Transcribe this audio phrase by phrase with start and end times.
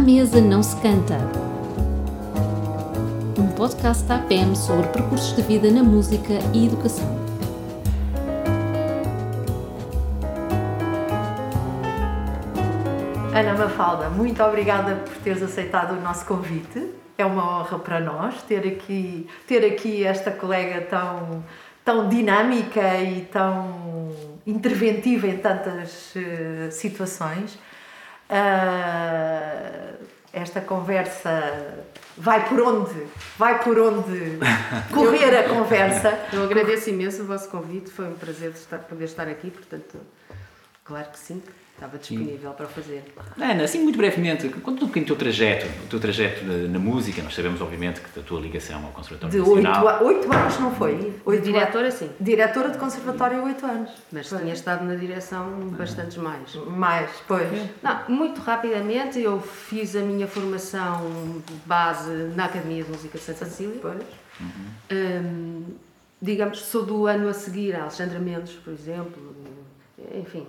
[0.00, 1.18] mesa não se canta.
[3.38, 7.06] Um podcast da APM sobre percursos de vida na música e educação.
[13.34, 16.90] Ana Mafalda, muito obrigada por teres aceitado o nosso convite.
[17.18, 21.44] É uma honra para nós ter aqui, ter aqui esta colega tão,
[21.84, 24.10] tão dinâmica e tão
[24.46, 27.58] interventiva em tantas uh, situações.
[28.30, 31.84] Uh, esta conversa
[32.16, 33.06] vai por onde?
[33.36, 34.38] Vai por onde
[34.94, 36.16] correr a conversa?
[36.32, 39.98] Eu agradeço imenso o vosso convite, foi um prazer estar, poder estar aqui, portanto,
[40.84, 41.42] claro que sim
[41.80, 42.56] estava disponível Sim.
[42.56, 43.04] para fazer.
[43.40, 46.78] Ana, assim muito brevemente, conta um bocadinho o teu trajeto, o teu trajeto na, na,
[46.78, 49.98] música, nós sabemos obviamente que a tua ligação ao Conservatório de Nacional...
[49.98, 51.14] De oito anos, não foi?
[51.24, 52.10] Oito diretora, sim.
[52.20, 53.90] Diretora de Conservatório, oito anos.
[54.12, 54.38] Mas foi.
[54.40, 56.54] tinha estado na direção bastantes mais.
[56.54, 57.48] Mais, pois.
[57.82, 61.10] Não, muito rapidamente eu fiz a minha formação
[61.64, 63.78] base na Academia de Música de Santa Cecília.
[63.80, 64.02] Pois.
[64.40, 64.66] Uhum.
[64.92, 65.64] Um,
[66.20, 69.34] digamos, sou do ano a seguir a Alexandra Mendes, por exemplo,
[70.14, 70.46] enfim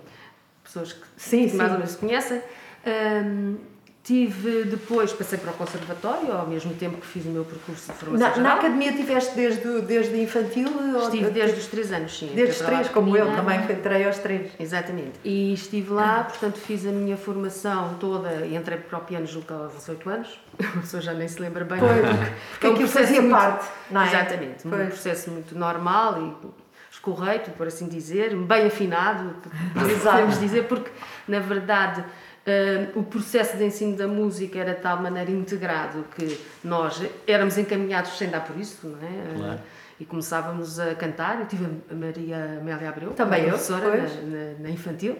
[0.72, 2.42] pessoas que, sim, mais ou menos se conhecem.
[2.86, 3.56] Um,
[4.02, 7.98] tive depois, passei para o conservatório, ao mesmo tempo que fiz o meu percurso de
[7.98, 8.42] formação na, geral.
[8.42, 10.68] Na academia tiveste desde, desde infantil?
[10.98, 11.30] Estive ou...
[11.30, 12.32] desde os 3 anos, sim.
[12.34, 14.52] Desde os 3, como eu também entrei aos 3.
[14.58, 15.12] Exatamente.
[15.24, 19.72] E estive lá, portanto fiz a minha formação toda, entrei para o piano julgo aos
[19.74, 21.78] 18 anos, a pessoa já nem se lembra bem.
[21.78, 24.08] Pois, porque, porque é um aquilo fazia muito, parte, não é?
[24.08, 24.82] Exatamente, pois.
[24.82, 26.61] um processo muito normal e
[27.02, 29.34] correto, por assim dizer, bem afinado,
[29.74, 30.90] podemos dizer, porque
[31.26, 36.40] na verdade uh, o processo de ensino da música era de tal maneira integrado que
[36.62, 39.36] nós éramos encaminhados sem dar por isso, não é?
[39.36, 39.60] Claro.
[39.98, 41.40] e começávamos a cantar.
[41.40, 45.18] Eu tive a Maria Amélia Abreu, também professora na, na, na infantil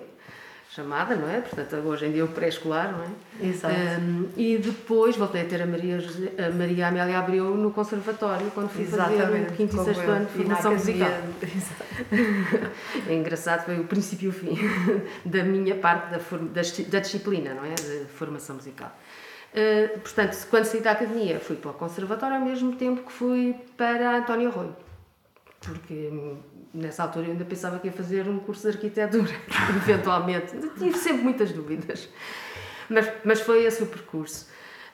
[0.74, 1.40] chamada, não é?
[1.40, 3.46] Portanto, hoje em dia o pré-escolar, não é?
[3.46, 3.74] Exato.
[3.74, 8.70] Um, e depois voltei a ter a Maria, a Maria Amélia Abreu no conservatório, quando
[8.70, 11.10] fui Exatamente, fazer o quinto e sexto ano de formação musical.
[13.06, 14.58] é engraçado, foi o princípio e o fim
[15.26, 17.74] da minha parte da, da, da disciplina, não é?
[17.74, 18.96] De formação musical.
[19.52, 23.54] Uh, portanto, quando saí da academia, fui para o conservatório ao mesmo tempo que fui
[23.76, 24.74] para António Arroio.
[25.60, 26.10] Porque
[26.74, 29.30] nessa altura eu ainda pensava que ia fazer um curso de arquitetura,
[29.76, 30.56] eventualmente.
[30.78, 32.08] Tive sempre muitas dúvidas.
[32.88, 34.48] Mas, mas foi esse o percurso.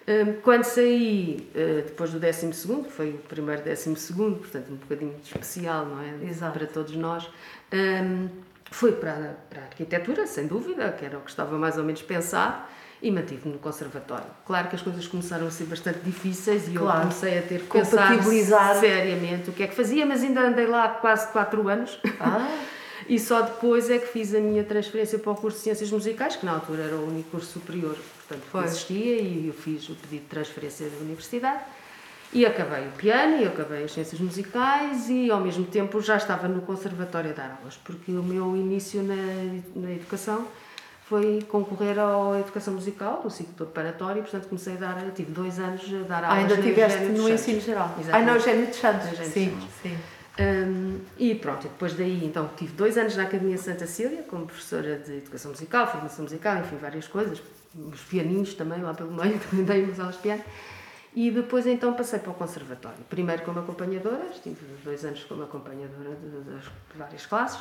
[0.06, 2.50] Hum, quando saí, eh, depois do 12,
[2.84, 6.28] que foi o primeiro 12, portanto um bocadinho especial, não é?
[6.28, 6.58] Exato.
[6.58, 7.28] Para todos nós,
[7.72, 8.28] hum,
[8.70, 12.02] fui para, para a arquitetura, sem dúvida, que era o que estava mais ou menos
[12.02, 12.62] pensado
[13.00, 14.26] e mantive-me no conservatório.
[14.44, 16.98] Claro que as coisas começaram a ser bastante difíceis e claro.
[16.98, 20.66] eu comecei a ter que pensar seriamente o que é que fazia, mas ainda andei
[20.66, 21.98] lá quase 4 anos.
[22.18, 22.48] Ah.
[23.08, 26.36] e só depois é que fiz a minha transferência para o curso de Ciências Musicais,
[26.36, 29.94] que na altura era o único curso superior, portanto, que existia, e eu fiz o
[29.94, 31.62] pedido de transferência da universidade.
[32.30, 36.46] E acabei o piano, e acabei as ciências musicais, e ao mesmo tempo já estava
[36.46, 39.14] no conservatório a dar aulas, porque o meu início na,
[39.74, 40.46] na educação
[41.08, 45.82] foi concorrer à educação musical, do ciclo preparatório, portanto comecei a dar, tive dois anos
[45.82, 46.30] a dar aulas.
[46.30, 47.94] Ah, ainda tiveste no ensino geral?
[48.12, 49.18] Ah, não, Eugênio de Santos.
[49.26, 49.96] Sim, sim.
[50.38, 54.46] Um, e pronto, e depois daí então tive dois anos na Academia Santa Cília como
[54.46, 57.42] professora de educação musical, formação musical, enfim, várias coisas,
[57.74, 60.44] os pianinhos também lá pelo meio, também dei umas aulas de piano.
[61.16, 66.10] E depois então passei para o conservatório, primeiro como acompanhadora, estive dois anos como acompanhadora
[66.14, 67.58] de várias classes,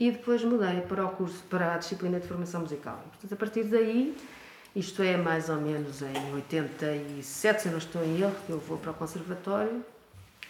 [0.00, 2.98] e depois mudei para o curso, para a disciplina de formação musical.
[3.10, 4.16] Portanto, a partir daí,
[4.74, 8.58] isto é mais ou menos em 87, se eu não estou em erro, que eu
[8.58, 9.84] vou para o conservatório.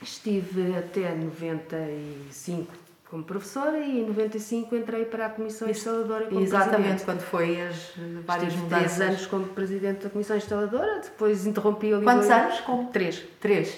[0.01, 2.73] Estive até 95
[3.11, 7.05] como professora e em 95 entrei para a Comissão Instaladora como Exatamente, presidente.
[7.05, 7.93] quando foi as
[8.25, 8.95] várias Estive mudanças.
[8.95, 12.05] três anos como presidente da Comissão Instaladora, depois interrompi ali...
[12.05, 12.41] Quantos dois...
[12.41, 12.61] anos?
[12.61, 12.89] Como?
[12.93, 13.21] Três.
[13.41, 13.77] Três.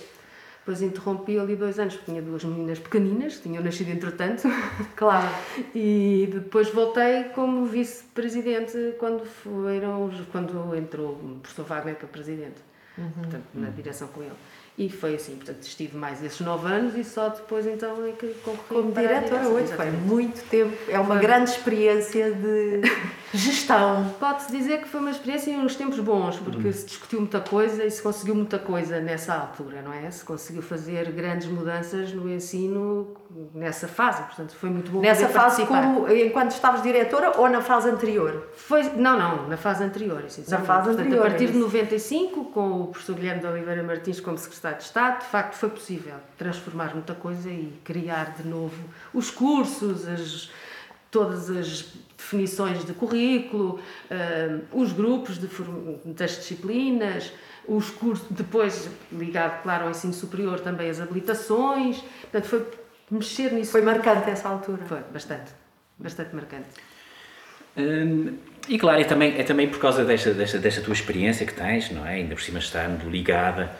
[0.64, 4.48] Depois interrompi ali dois anos, porque tinha duas meninas pequeninas, que tinham nascido entretanto.
[4.94, 5.28] Claro.
[5.74, 12.60] E depois voltei como vice-presidente quando, foram, quando entrou o professor Wagner para presidente.
[12.96, 13.10] Uhum.
[13.10, 14.32] Portanto, na direção com ele.
[14.76, 18.28] E foi assim, portanto, estive mais esses nove anos e só depois então é que
[18.42, 21.22] concorri Como diretora hoje, foi muito tempo, é uma foi.
[21.22, 22.80] grande experiência de
[23.34, 24.14] gestão.
[24.18, 26.72] Pode-se dizer que foi uma experiência em uns tempos bons, porque uhum.
[26.72, 30.10] se discutiu muita coisa e se conseguiu muita coisa nessa altura, não é?
[30.10, 33.14] Se conseguiu fazer grandes mudanças no ensino
[33.54, 37.88] nessa fase, portanto, foi muito bom Nessa fase como, enquanto estavas diretora ou na fase
[37.88, 38.48] anterior?
[38.56, 40.22] Foi, não, não, na fase anterior.
[40.22, 41.26] Na fase portanto, anterior.
[41.26, 44.84] A partir de 95, com o professor Guilherme de Oliveira Martins como secretário Secretário de
[44.84, 48.76] Estado, de facto foi possível transformar muita coisa e criar de novo
[49.12, 50.50] os cursos, as,
[51.10, 53.80] todas as definições de currículo,
[54.10, 55.48] uh, os grupos de,
[56.04, 57.32] das disciplinas,
[57.66, 62.00] os cursos, depois ligado, claro, ao ensino superior, também as habilitações.
[62.22, 62.66] Portanto, foi
[63.12, 63.72] mexer nisso.
[63.72, 64.84] Foi marcante essa altura.
[64.86, 65.52] Foi, bastante.
[65.98, 66.68] Bastante marcante.
[67.76, 68.36] Hum,
[68.68, 71.90] e claro, é também, é também por causa desta, desta, desta tua experiência que tens,
[71.90, 72.14] não é?
[72.14, 73.74] Ainda por cima estando ligada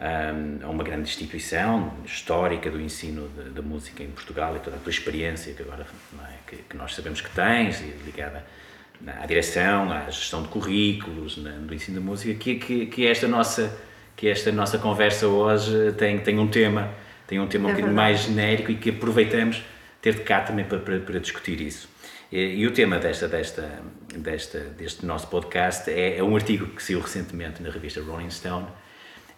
[0.00, 4.78] um, a uma grande instituição histórica do ensino da música em Portugal e toda a
[4.78, 5.86] tua experiência que agora
[6.20, 6.34] é?
[6.46, 8.44] que, que, nós sabemos que tens, e ligada
[9.20, 13.28] à direção, à gestão de currículos, na, do ensino da música, que, que, que, esta
[13.28, 13.76] nossa
[14.16, 16.88] que esta nossa conversa hoje tem, tem um tema
[17.26, 19.62] tem um tema é um bocadinho mais genérico e que aproveitamos
[20.00, 21.88] ter de cá também para, para, para discutir isso.
[22.30, 23.82] E, e, o tema desta, desta,
[24.16, 28.66] desta, deste nosso podcast é, é, um artigo que saiu recentemente na revista Rolling Stone,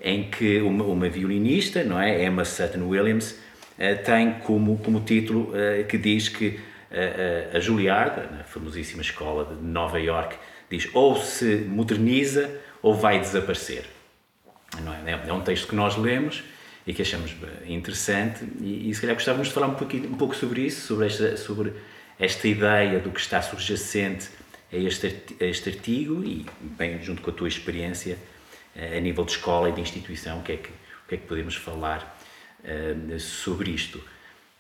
[0.00, 3.32] em que uma, uma violinista, não é, Emma Sutton Williams,
[3.78, 6.58] uh, tem como, como título uh, que diz que
[6.90, 10.36] uh, a Juilliard, na famosíssima escola de Nova York,
[10.70, 12.50] diz ou se moderniza
[12.82, 13.84] ou vai desaparecer.
[14.82, 15.20] Não é?
[15.26, 16.42] é um texto que nós lemos
[16.86, 17.34] e que achamos
[17.66, 21.06] interessante e, e se calhar gostávamos de falar um, pouquinho, um pouco sobre isso, sobre
[21.06, 21.72] esta, sobre
[22.18, 24.28] esta ideia do que está subjacente
[24.72, 28.16] a este, a este artigo e, bem, junto com a tua experiência
[28.74, 31.18] eh, a nível de escola e de instituição, o que é que, o que, é
[31.18, 32.18] que podemos falar
[32.62, 34.02] uh, sobre isto.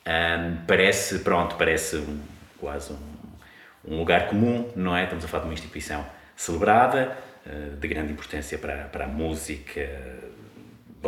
[0.06, 2.20] Um, parece, pronto, parece um,
[2.58, 5.04] quase um, um, lugar comum, não é?
[5.04, 6.06] Estamos a falar de uma instituição
[6.36, 9.82] celebrada, uh, de grande importância para, para a música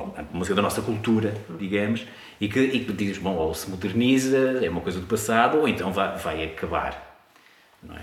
[0.01, 2.07] bom, a música da nossa cultura, digamos,
[2.41, 5.69] e que, e que diz, bom, ou se moderniza, é uma coisa do passado, ou
[5.69, 7.21] então vai, vai acabar,
[7.83, 8.01] não é?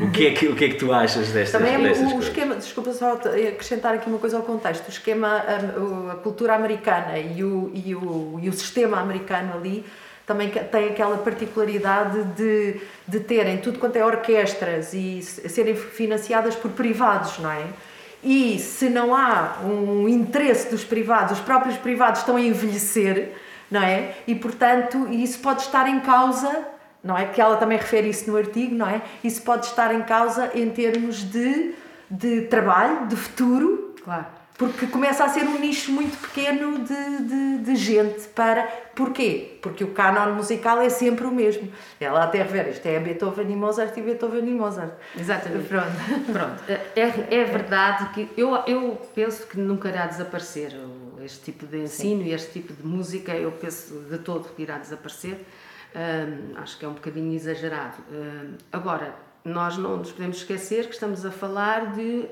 [0.00, 2.28] O que é que, o que, é que tu achas destas, Também destas o, coisas?
[2.28, 7.18] esquema, desculpa só acrescentar aqui uma coisa ao contexto, o esquema, a, a cultura americana
[7.18, 9.84] e o, e, o, e o sistema americano ali
[10.24, 16.70] também tem aquela particularidade de, de terem tudo quanto é orquestras e serem financiadas por
[16.72, 17.64] privados, não é?
[18.26, 23.32] E se não há um interesse dos privados, os próprios privados estão a envelhecer,
[23.70, 24.16] não é?
[24.26, 26.66] E portanto, isso pode estar em causa,
[27.04, 27.26] não é?
[27.26, 29.00] Que ela também refere isso no artigo, não é?
[29.22, 31.72] Isso pode estar em causa em termos de,
[32.10, 33.94] de trabalho, de futuro.
[34.02, 38.66] Claro porque começa a ser um nicho muito pequeno de, de, de, gente para.
[38.94, 39.58] Porquê?
[39.60, 41.70] Porque o canon musical é sempre o mesmo.
[42.00, 44.94] Ela até revela, isto é Beethoven e Mozart e Beethoven e Mozart.
[45.18, 45.68] Exatamente.
[45.68, 46.32] Pronto.
[46.32, 46.62] Pronto.
[46.96, 50.72] É, é verdade que eu, eu penso que nunca irá desaparecer
[51.22, 52.28] este tipo de ensino Sim.
[52.28, 55.44] e este tipo de música, eu penso de todo que irá desaparecer.
[55.94, 57.96] Hum, acho que é um bocadinho exagerado.
[58.10, 59.14] Hum, agora,
[59.44, 62.26] nós não nos podemos esquecer que estamos a falar de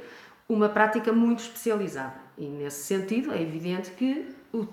[0.49, 2.15] uma prática muito especializada.
[2.37, 4.67] E nesse sentido é evidente que o,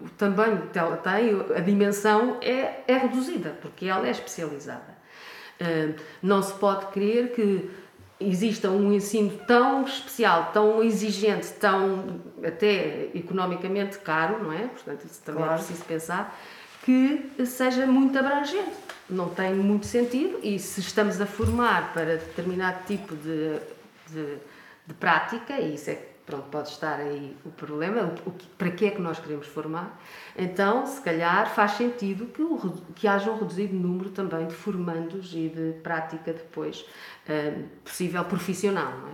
[0.00, 4.96] o tamanho que ela tem, a dimensão é, é reduzida, porque ela é especializada.
[5.60, 7.70] Uh, não se pode crer que
[8.20, 14.66] exista um ensino tão especial, tão exigente, tão até economicamente caro, não é?
[14.66, 15.60] Portanto, isso também é claro.
[15.60, 16.38] é preciso pensar,
[16.82, 18.86] que seja muito abrangente.
[19.08, 23.58] Não tem muito sentido e se estamos a formar para determinado tipo de,
[24.08, 24.38] de
[24.86, 28.86] de prática, e isso é pronto, pode estar aí o problema, o, que, para que
[28.86, 30.00] é que nós queremos formar.
[30.36, 32.58] Então, se calhar, faz sentido que, o,
[32.96, 38.92] que haja um reduzido número também de formandos e de prática depois uh, possível profissional,
[38.98, 39.12] não é?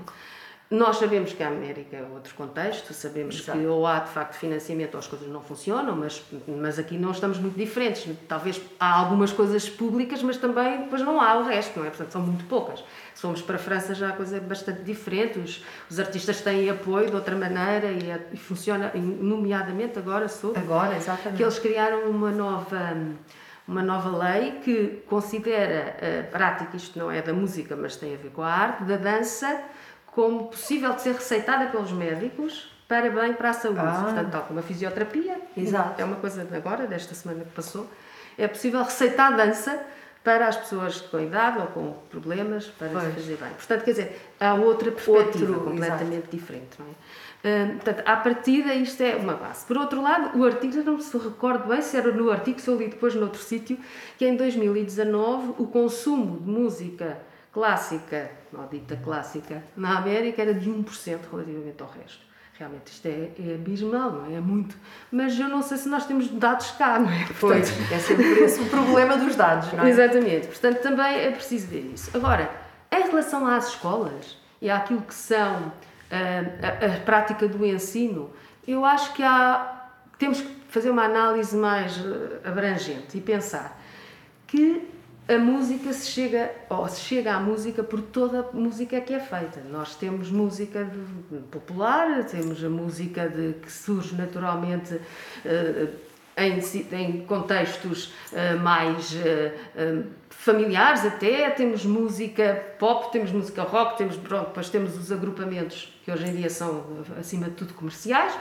[0.72, 3.58] Nós sabemos que a América é outro contexto, sabemos Exato.
[3.58, 7.10] que ou há de facto financiamento ou as coisas não funcionam, mas, mas aqui não
[7.10, 8.08] estamos muito diferentes.
[8.26, 11.90] Talvez há algumas coisas públicas, mas também depois não há o resto, não é?
[11.90, 12.82] Portanto, são muito poucas.
[13.14, 16.70] Se formos para a França já a coisa é bastante diferente, os, os artistas têm
[16.70, 20.58] apoio de outra maneira e, e funciona, nomeadamente agora sobre.
[20.58, 21.36] Agora, exatamente.
[21.36, 22.96] Que eles criaram uma nova
[23.68, 28.16] uma nova lei que considera a prática, isto não é da música, mas tem a
[28.16, 29.62] ver com a arte, da dança
[30.12, 33.80] como possível de ser receitada pelos médicos para bem para a saúde.
[33.80, 34.02] Ah.
[34.04, 36.00] Portanto, tal como a fisioterapia, Exato.
[36.00, 37.90] é uma coisa de agora, desta semana que passou,
[38.36, 39.82] é possível receitar dança
[40.22, 43.04] para as pessoas com idade ou com problemas para pois.
[43.04, 43.50] se fazer bem.
[43.54, 46.36] Portanto, quer dizer, há outra perspectiva Outro, completamente exato.
[46.36, 46.78] diferente.
[46.78, 46.90] Não é?
[47.44, 49.66] Hum, portanto, à partida, isto é uma base.
[49.66, 52.68] Por outro lado, o artigo, já não se recordo bem se era no artigo, se
[52.68, 53.78] eu li depois noutro sítio,
[54.16, 57.18] que em 2019 o consumo de música
[57.52, 62.32] clássica, ou dita clássica, na América era de 1% relativamente ao resto.
[62.58, 64.34] Realmente isto é, é, abismal, não é?
[64.34, 64.76] É muito.
[65.10, 67.24] Mas eu não sei se nós temos dados cá, não é?
[67.26, 69.90] Portanto, pois, é sempre esse o problema dos dados, não é?
[69.90, 70.46] Exatamente.
[70.48, 72.10] Portanto, também é preciso ver isso.
[72.16, 72.50] Agora,
[72.90, 75.72] em relação às escolas e àquilo que são
[76.10, 78.30] a, ah, a, a prática do ensino,
[78.66, 83.80] eu acho que há, temos que fazer uma análise mais ah, abrangente e pensar
[84.46, 84.88] que
[85.32, 89.20] a música se chega, ou se chega à música por toda a música que é
[89.20, 89.60] feita.
[89.70, 90.90] Nós temos música
[91.50, 95.88] popular, temos a música de, que surge naturalmente uh,
[96.36, 96.58] em,
[96.92, 104.68] em, contextos uh, mais uh, familiares até, temos música pop, temos música rock, temos, depois
[104.70, 106.84] temos os agrupamentos que hoje em dia são
[107.18, 108.34] acima de tudo comerciais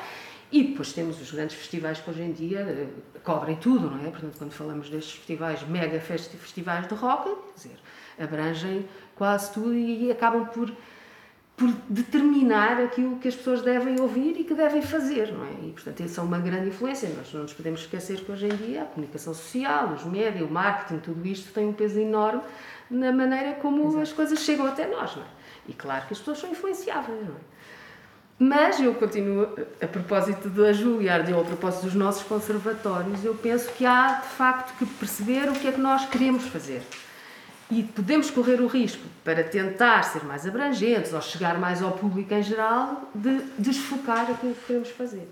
[0.52, 2.88] e depois temos os grandes festivais que hoje em dia eh,
[3.24, 4.10] cobrem tudo, não é?
[4.10, 7.80] Portanto, quando falamos destes festivais, mega festivais de rock, quer dizer,
[8.20, 10.70] abrangem quase tudo e acabam por,
[11.56, 15.52] por determinar aquilo que as pessoas devem ouvir e que devem fazer, não é?
[15.68, 17.08] E, portanto, isso é uma grande influência.
[17.16, 20.52] Nós não nos podemos esquecer que hoje em dia a comunicação social, os médias, o
[20.52, 22.42] marketing, tudo isto tem um peso enorme
[22.90, 24.02] na maneira como Exato.
[24.02, 25.28] as coisas chegam até nós, não é?
[25.70, 27.51] E claro que as pessoas são influenciáveis, não é?
[28.44, 33.72] Mas eu continuo, a propósito da Juilliard ou a propósito dos nossos conservatórios, eu penso
[33.74, 36.82] que há de facto que perceber o que é que nós queremos fazer.
[37.70, 42.34] E podemos correr o risco, para tentar ser mais abrangentes ou chegar mais ao público
[42.34, 45.30] em geral, de desfocar aquilo que queremos fazer.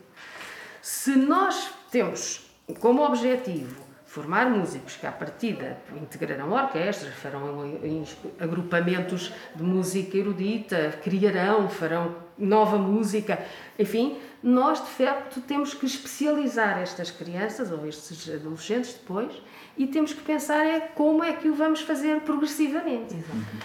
[0.79, 2.47] Se nós temos
[2.79, 7.75] como objetivo formar músicos que, à partida, integrarão orquestras, farão
[8.39, 13.43] agrupamentos de música erudita, criarão, farão nova música,
[13.77, 19.31] enfim, nós de facto temos que especializar estas crianças ou estes adolescentes depois
[19.77, 23.15] e temos que pensar é como é que o vamos fazer progressivamente.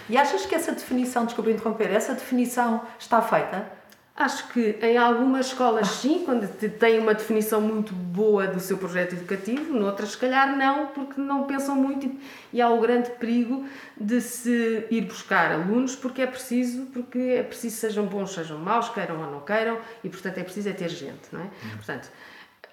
[0.09, 3.71] E achas que essa definição, desculpa interromper, essa definição está feita?
[4.17, 6.47] Acho que em algumas escolas sim, quando
[6.79, 11.43] têm uma definição muito boa do seu projeto educativo, noutras se calhar não, porque não
[11.43, 12.09] pensam muito
[12.53, 13.65] e há o grande perigo
[13.99, 18.87] de se ir buscar alunos porque é preciso, porque é preciso sejam bons, sejam maus,
[18.87, 21.49] queiram ou não queiram, e portanto é preciso é ter gente, não é?
[21.75, 22.09] Portanto,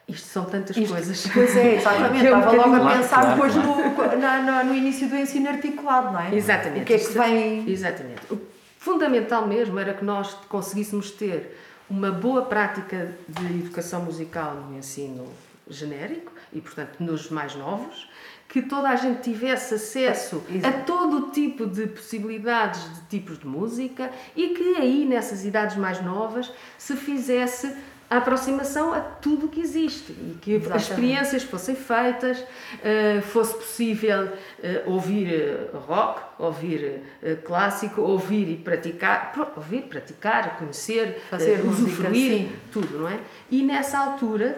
[0.06, 1.26] isto são tantas Isto, coisas.
[1.26, 2.22] Pois é, exatamente.
[2.24, 3.52] Estava um logo a pensar claro, depois
[3.96, 4.18] claro.
[4.20, 6.32] No, no, no, início do ensino articulado, não é?
[6.36, 6.82] Exatamente.
[6.82, 7.68] O que é que vem.
[7.68, 8.51] Exatamente
[8.82, 11.56] fundamental mesmo era que nós conseguíssemos ter
[11.88, 15.32] uma boa prática de educação musical no ensino
[15.70, 18.10] genérico e, portanto, nos mais novos,
[18.48, 23.46] que toda a gente tivesse acesso a todo o tipo de possibilidades de tipos de
[23.46, 27.76] música e que aí, nessas idades mais novas, se fizesse
[28.12, 30.76] a aproximação a tudo o que existe e que Exatamente.
[30.76, 37.00] as experiências fossem feitas, uh, fosse possível uh, ouvir uh, rock, ouvir
[37.44, 43.18] clássico, ouvir e praticar, ouvir, praticar, conhecer, fazer usufruir, música, tudo, não é?
[43.50, 44.56] E nessa altura,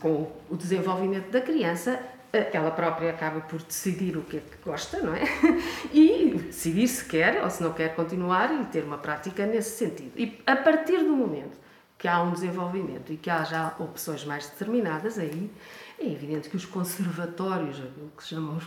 [0.00, 1.98] com o desenvolvimento da criança,
[2.52, 5.22] ela própria acaba por decidir o que é que gosta, não é?
[5.94, 10.12] E decidir se quer ou se não quer continuar e ter uma prática nesse sentido.
[10.16, 11.61] E a partir do momento
[12.02, 15.48] que há um desenvolvimento e que há já opções mais determinadas, aí
[16.00, 18.64] é evidente que os conservatórios, aquilo que chamamos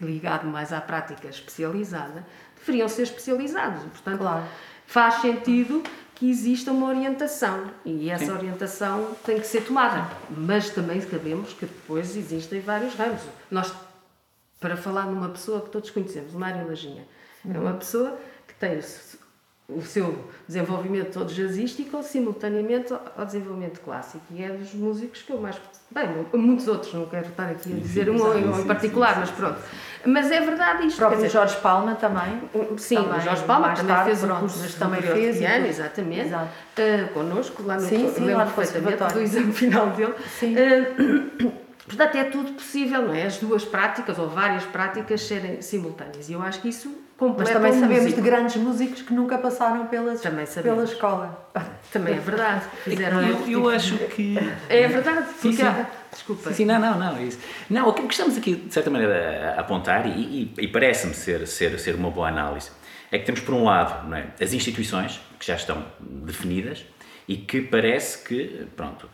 [0.00, 2.26] ligado mais à prática especializada,
[2.58, 3.82] deveriam ser especializados.
[3.82, 4.46] Portanto, claro.
[4.86, 5.82] faz sentido
[6.14, 8.32] que exista uma orientação e essa Sim.
[8.32, 10.10] orientação tem que ser tomada.
[10.30, 13.20] Mas também sabemos que depois existem vários ramos.
[13.50, 13.74] Nós,
[14.58, 17.06] para falar numa pessoa que todos conhecemos, o Mário Lajinha,
[17.44, 17.56] uhum.
[17.56, 18.18] é uma pessoa
[18.48, 18.80] que tem
[19.76, 24.24] o seu desenvolvimento todo jazzístico simultaneamente ao desenvolvimento clássico.
[24.30, 25.56] E é dos músicos que eu mais.
[25.90, 29.20] Bem, muitos outros, não quero estar aqui a dizer sim, um sim, em particular, sim,
[29.20, 29.58] mas pronto.
[30.04, 30.96] Mas é verdade isto.
[30.96, 32.40] O próprio dizer, Jorge Palma também.
[32.78, 36.26] Sim, também, Jorge Palma também tarde, fez pronto, o curso também fez piano, exatamente.
[36.28, 36.50] Exato.
[36.78, 40.14] Uh, connosco, lá no sim, sim, lá no perfeitamente do exame final dele.
[40.38, 40.54] Sim.
[40.54, 41.52] Uh,
[41.86, 43.24] portanto, é tudo possível, não é?
[43.24, 46.28] As duas práticas ou várias práticas serem simultâneas.
[46.28, 46.94] E eu acho que isso
[47.28, 48.22] mas também sabemos músico.
[48.22, 50.22] de grandes músicos que nunca passaram pelas,
[50.62, 51.48] pela escola.
[51.92, 52.64] Também é verdade.
[52.82, 54.36] Fizeram eu, eu acho que.
[54.68, 55.26] É verdade.
[55.38, 55.64] Sim, sim.
[56.10, 56.52] Desculpa.
[56.52, 57.16] Sim, não, não, não.
[57.16, 57.38] É isso.
[57.68, 61.46] Não, o que estamos aqui, de certa maneira, a apontar, e, e, e parece-me ser,
[61.46, 62.70] ser, ser uma boa análise,
[63.12, 64.28] é que temos, por um lado, é?
[64.42, 66.84] as instituições que já estão definidas
[67.28, 69.08] e que parece que, pronto,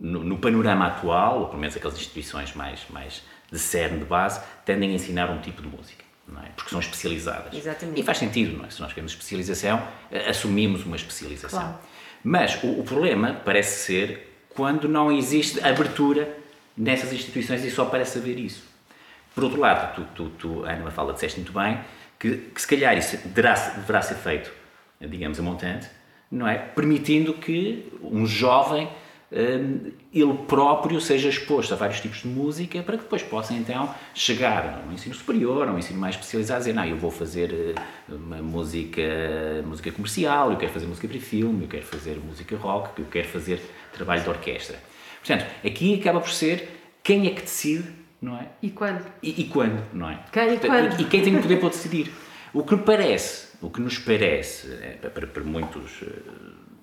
[0.00, 4.40] no, no, panorama atual, ou pelo menos aquelas instituições mais, mais de cerne, de base,
[4.64, 6.48] tendem a ensinar um tipo de música é?
[6.56, 7.54] porque são especializadas.
[7.54, 8.00] Exatamente.
[8.00, 8.70] E faz sentido, não é?
[8.70, 11.60] se nós queremos especialização, eh, assumimos uma especialização.
[11.60, 11.78] Claro.
[12.24, 16.36] Mas o, o, problema parece ser quando não existe abertura
[16.76, 18.62] nessas instituições e só para saber isso.
[19.34, 21.80] Por outro lado, tu, tu, tu Ana Mafalda, disseste muito bem
[22.18, 24.52] que, que se calhar isso deverá, deverá ser feito,
[25.00, 25.88] digamos, a montante,
[26.30, 26.58] não é?
[26.58, 28.88] Permitindo que um jovem
[29.32, 34.82] ele próprio seja exposto a vários tipos de música para que depois possa então chegar
[34.84, 37.74] ao ensino superior, ao ensino mais especializado, dizer, não, eu vou fazer eh,
[38.08, 39.02] uma música,
[39.64, 43.28] música comercial, eu quero fazer música para filme, eu quero fazer música rock, eu quero
[43.28, 43.60] fazer
[43.92, 44.78] trabalho de orquestra.
[45.24, 46.68] Portanto, aqui acaba por ser
[47.02, 48.46] quem é que decide não é?
[48.62, 49.04] E quando?
[49.20, 50.20] E, e quando, não é?
[50.30, 51.00] Quem e quando?
[51.00, 52.12] E, e quem tem o poder para decidir.
[52.54, 56.06] O que me parece, o que nos parece, é, para, para muitos eh,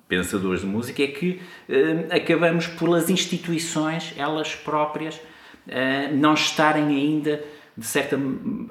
[0.10, 1.40] pensadores de música, é que
[1.70, 5.22] eh, acabamos pelas instituições, elas próprias,
[5.68, 7.42] eh, não estarem ainda,
[7.78, 8.20] de certa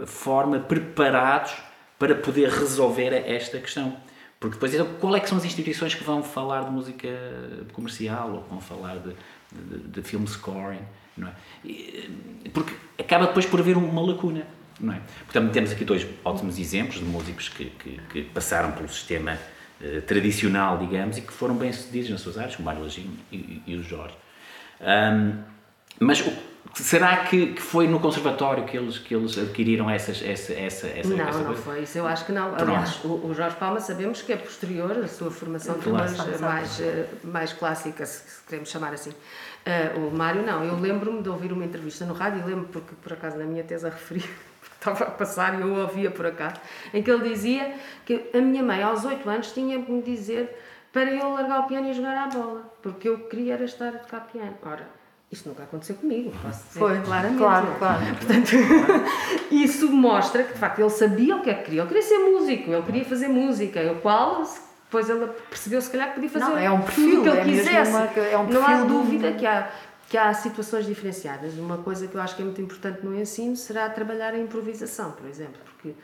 [0.05, 1.55] forma, preparados
[1.97, 3.97] para poder resolver esta questão.
[4.41, 7.09] Porque depois, então, qual é que são as instituições que vão falar de música
[7.73, 9.15] comercial ou vão falar de,
[9.53, 10.83] de, de film scoring,
[11.17, 11.33] não é?
[11.65, 12.11] E,
[12.53, 14.45] Porque acaba depois por haver uma lacuna,
[14.81, 15.01] não é?
[15.25, 19.39] Portanto, temos aqui dois ótimos exemplos de músicos que, que, que passaram pelo sistema
[19.83, 23.63] eh, tradicional, digamos, e que foram bem-sucedidos nas suas áreas, como o Mário Lagino e,
[23.67, 24.15] e, o Jorge.
[24.81, 25.33] Ahm,
[26.01, 26.33] mas o-
[26.75, 31.09] será que, que foi no conservatório que eles, que eles adquiriram essas, essa, essa, essa,
[31.09, 31.63] Não, essa não coisa?
[31.63, 31.99] foi isso.
[31.99, 32.51] Eu acho que não.
[32.55, 32.63] Pronto.
[32.63, 35.99] Aliás, o, o Jorge Palma sabemos que é posterior à sua formação Claro.
[36.17, 39.13] mais, mais, eh, mais clássica, se queremos chamar assim.
[39.67, 40.63] Eh, o Mário, não.
[40.63, 43.65] Eu lembro-me de ouvir uma entrevista no rádio, e lembro porque por acaso na minha
[43.65, 44.25] tese a referi,
[44.79, 46.57] estava a passar e eu ouvia por acaso,
[46.95, 47.75] em que ele dizia
[48.07, 50.57] que a minha mãe, aos 8 anos, tinha que me dizer
[50.93, 53.99] para eu largar o piano e jogar à bola, porque eu queria era estar a
[53.99, 54.55] tocar piano.
[54.65, 54.89] Ora,
[55.31, 57.39] isto nunca aconteceu comigo, posso dizer Foi, claramente.
[57.39, 58.01] claro, claro.
[58.17, 58.51] Portanto,
[59.51, 61.81] isso mostra que de facto ele sabia o que é que queria.
[61.83, 64.43] Ele queria ser músico, ele queria fazer música, o qual
[64.85, 67.29] depois ele percebeu se calhar que podia fazer Não, é um tudo perfil, o que
[67.29, 67.91] ele é quisesse.
[67.91, 69.69] uma- é um Não há perfil de um- dúvida que há,
[70.09, 71.55] que há situações diferenciadas.
[71.55, 75.13] Uma coisa que eu acho que é muito importante no ensino será trabalhar a improvisação,
[75.13, 75.95] por exemplo, porque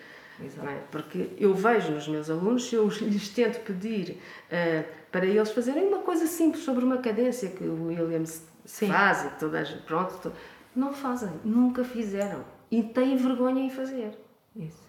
[0.40, 0.80] é?
[0.90, 4.20] Porque eu vejo nos meus alunos, eu lhes tento pedir
[4.50, 8.88] eh, para eles fazerem uma coisa simples sobre uma cadência que o Williams Sim.
[8.88, 10.32] faz e que todas, pronto, to-
[10.74, 14.18] não fazem, nunca fizeram e têm vergonha em fazer.
[14.56, 14.82] Isso.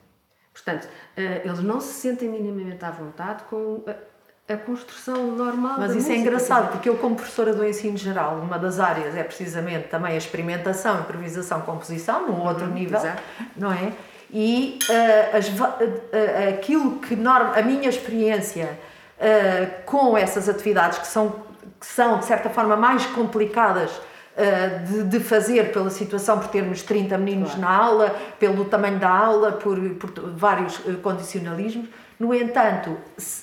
[0.51, 3.95] Portanto, eh, eles não se sentem minimamente à vontade com a,
[4.47, 6.15] a construção normal Mas isso é música.
[6.17, 10.17] engraçado, porque eu, como professora do ensino geral, uma das áreas é precisamente também a
[10.17, 13.21] experimentação, improvisação, composição, num outro nível, exato.
[13.57, 13.91] não é?
[14.31, 18.77] E ah, as ah, aquilo que norma, a minha experiência
[19.19, 21.35] ah, com essas atividades que são,
[21.79, 23.91] que são, de certa forma, mais complicadas
[24.89, 27.61] de, de fazer pela situação, por termos 30 meninos Claro.
[27.61, 31.87] na aula, pelo tamanho da aula, por, por vários condicionalismos.
[32.19, 32.97] No entanto,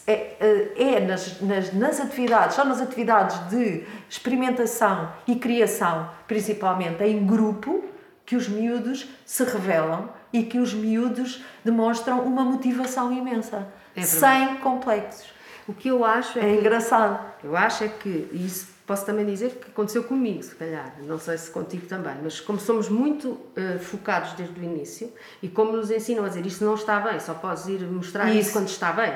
[0.06, 7.04] é, eh, é nas, nas, nas atividades, só nas atividades de experimentação e criação, principalmente
[7.04, 7.85] em grupo,
[8.24, 14.56] que os miúdos se revelam e que os miúdos demonstram uma motivação imensa, É sem
[14.56, 15.30] complexos.
[15.68, 17.20] O que eu acho é É que engraçado.
[17.44, 21.38] Eu acho é que, isso posso também dizer que aconteceu comigo, se calhar, não sei
[21.38, 25.11] se contigo também, mas como somos muito eh, focados desde o início
[25.42, 28.38] e como nos ensinam a dizer isto não está bem, só podes ir mostrar isso,
[28.40, 28.52] Isso.
[28.52, 29.14] quando está bem,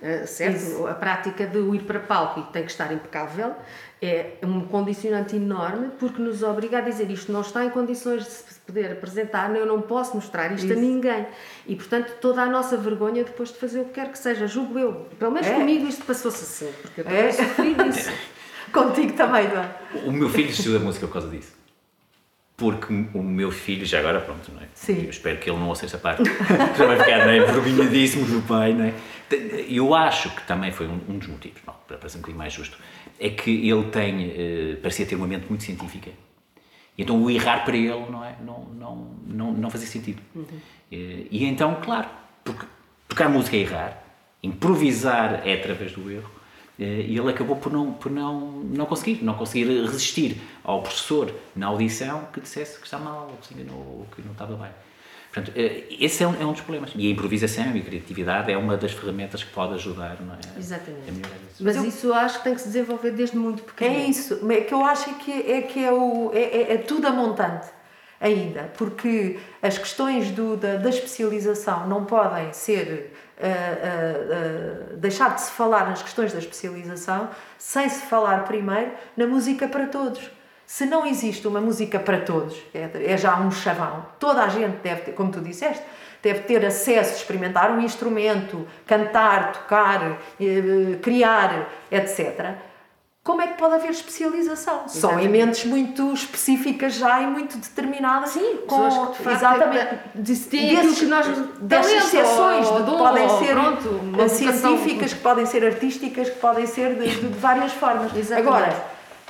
[0.00, 0.56] eh, certo?
[0.56, 0.86] Isso.
[0.86, 3.56] A prática de ir para palco e tem que estar impecável
[4.00, 8.30] é um condicionante enorme porque nos obriga a dizer isto não está em condições de
[8.30, 10.80] se poder apresentar, eu não posso mostrar isto a Isso.
[10.80, 11.26] ninguém.
[11.66, 14.78] E portanto toda a nossa vergonha depois de fazer o que quer que seja, julgo
[14.78, 14.92] eu.
[15.18, 15.54] Pelo menos É.
[15.54, 17.32] comigo isto passou-se assim, porque eu também É.
[17.32, 18.10] sofri disso.
[18.72, 19.70] Contigo também, não é?
[20.06, 21.56] O meu filho estuda música por causa disso.
[22.56, 24.66] Porque o meu filho, já agora, pronto, não é?
[24.74, 25.04] Sim.
[25.04, 26.24] Eu espero que ele não ouça esta parte.
[26.76, 27.36] Já vai ficar não é?
[27.36, 28.94] envergonhadíssimo do pai, não é?
[29.68, 32.52] Eu acho que também foi um, um dos motivos, não, para ser um bocadinho mais
[32.52, 32.76] justo,
[33.20, 36.10] é que ele tem, eh, parecia ter uma mente muito científica.
[36.96, 38.34] E então o errar para ele não, é?
[38.44, 40.20] não, não, não, não fazia sentido.
[40.90, 42.08] Eh, E então, claro,
[42.44, 42.66] porque
[43.06, 44.02] tocar música é errar,
[44.42, 46.28] improvisar é através do erro,
[46.84, 51.66] e ele acabou por não, por não, não conseguir, não conseguir resistir ao professor na
[51.66, 54.70] audição que dissesse que está mal, ou que se enganou, ou que não estava bem.
[55.32, 56.90] Portanto, eh, esse é um, é um dos problemas.
[56.96, 60.38] E a improvisação e a criatividade é uma das ferramentas que pode ajudar não é?
[60.58, 61.10] Exatamente.
[61.52, 61.62] isso.
[61.64, 63.94] Mas eu- isso acho que tem que se desenvolver desde muito pequeno.
[63.96, 67.06] É isso, é que eu acho que é, que é, o, é, é- é tudo
[67.06, 67.66] a montante
[68.20, 73.12] ainda, porque as questões do, da, da especialização não podem ser.
[73.40, 79.26] Ah, ah, deixar de se falar nas questões da especialização sem se falar primeiro na
[79.26, 80.30] música para todos.
[80.66, 84.04] Se não existe uma música para todos, é, é já um chavão.
[84.18, 85.82] Toda a gente deve ter, como tu disseste,
[86.22, 92.56] deve ter acesso a experimentar um instrumento, cantar, tocar, eh, criar, etc.
[93.28, 94.88] Como é que pode haver especialização?
[94.88, 95.28] Só em Exatamente.
[95.28, 98.30] mentes muito específicas já e muito determinadas.
[98.30, 101.26] Sim, com, que de facto exatamente, de- aquilo que nós-
[101.60, 106.38] destas talento, exceções ou de- dom, podem ser pronto, científicas, que podem ser artísticas, que
[106.38, 108.16] podem ser de, de- várias formas.
[108.16, 108.48] Exatamente.
[108.48, 108.84] Agora,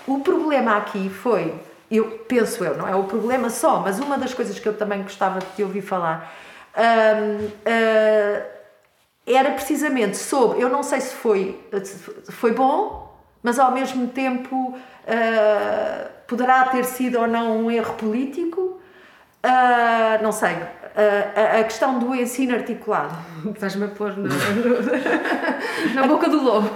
[0.06, 1.52] o problema aqui foi,
[1.90, 5.02] eu penso eu, não é o problema só, mas uma das coisas que eu também
[5.02, 6.32] gostava de te ouvir falar
[6.76, 8.42] hum, ah,
[9.26, 13.07] era precisamente sobre, eu não sei se foi, se foi bom,
[13.42, 14.74] mas ao mesmo tempo
[15.06, 18.80] ah, poderá ter sido ou não um erro político,
[19.42, 20.56] Ah, não sei,
[20.96, 23.14] ah, a, a questão do ensino articulado.
[23.54, 24.28] Estás-me a pôr no-
[25.94, 26.70] na boca do lobo.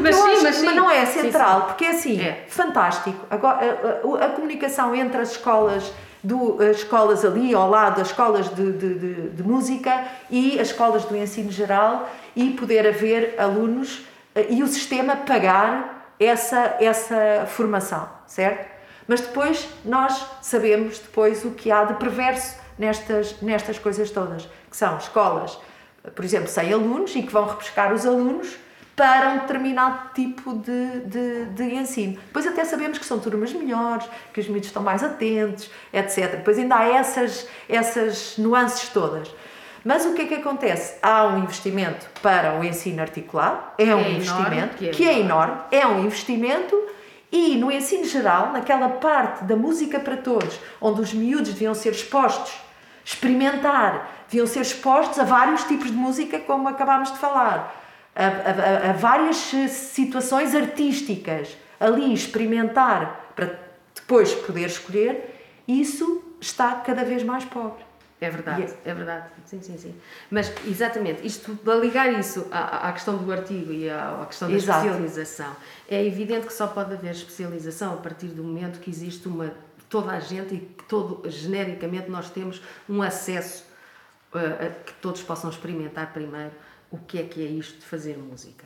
[0.00, 0.74] mas sim, acho mas sim.
[0.74, 1.66] não é central, sim.
[1.66, 2.44] porque é assim, É.
[2.48, 3.26] fantástico.
[3.30, 5.92] Agora, a, a- a comunicação entre as escolas,
[6.24, 10.68] do, as escolas ali ao lado, as escolas de, de, de- de música e as
[10.68, 14.02] escolas do ensino geral e poder haver alunos
[14.48, 18.68] e o sistema pagar essa, essa formação, certo?
[19.06, 24.76] Mas depois nós sabemos depois o que há de perverso nestas, nestas coisas todas, que
[24.76, 25.58] são escolas,
[26.14, 28.58] por exemplo, sem alunos e que vão repescar os alunos
[28.94, 32.14] para um determinado tipo de, de, de ensino.
[32.14, 36.32] Depois até sabemos que são turmas melhores, que os miúdos estão mais atentos, etc.
[36.32, 39.32] Depois ainda há essas, essas nuances todas.
[39.84, 40.96] Mas o que é que acontece?
[41.02, 45.18] Há um investimento para o ensino articulado, é um enorme, investimento que é que é
[45.20, 45.56] enorme.
[45.70, 46.76] é um investimento
[47.30, 51.90] e no ensino geral, naquela parte da música para todos, onde os miúdos deviam ser
[51.92, 52.52] expostos,
[53.04, 57.74] experimentar, deviam ser expostos a vários tipos de música, como acabámos de falar,
[58.14, 63.58] a, a- a- a várias eh, situações artísticas, ali experimentar para
[63.94, 65.34] depois poder escolher,
[65.66, 67.84] isso está cada vez mais pobre.
[68.20, 68.74] É verdade, Yes.
[68.84, 69.26] é verdade.
[69.44, 69.94] Sim, sim, sim.
[70.30, 74.48] Mas, exatamente, isto, para ligar isso à, à questão do artigo e à, à questão
[74.48, 74.84] da Exato.
[74.86, 75.54] especialização,
[75.88, 79.52] é evidente que só pode haver especialização a partir do momento que existe uma.
[79.88, 83.64] toda a gente e que todo, genericamente, nós temos um acesso
[84.34, 86.50] uh, a que todos possam experimentar primeiro
[86.90, 88.64] o que é que é isto de fazer música.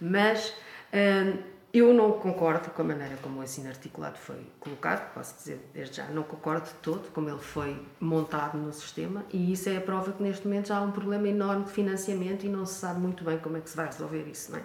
[0.00, 0.52] Mas
[0.92, 1.36] hum,
[1.74, 5.96] eu não concordo com a maneira como o ensino articulado foi colocado, posso dizer desde
[5.96, 9.80] já, não concordo de todo como ele foi montado no sistema e isso é a
[9.80, 13.00] prova que neste momento já há um problema enorme de financiamento e não se sabe
[13.00, 14.62] muito bem como é que se vai resolver isso, não é?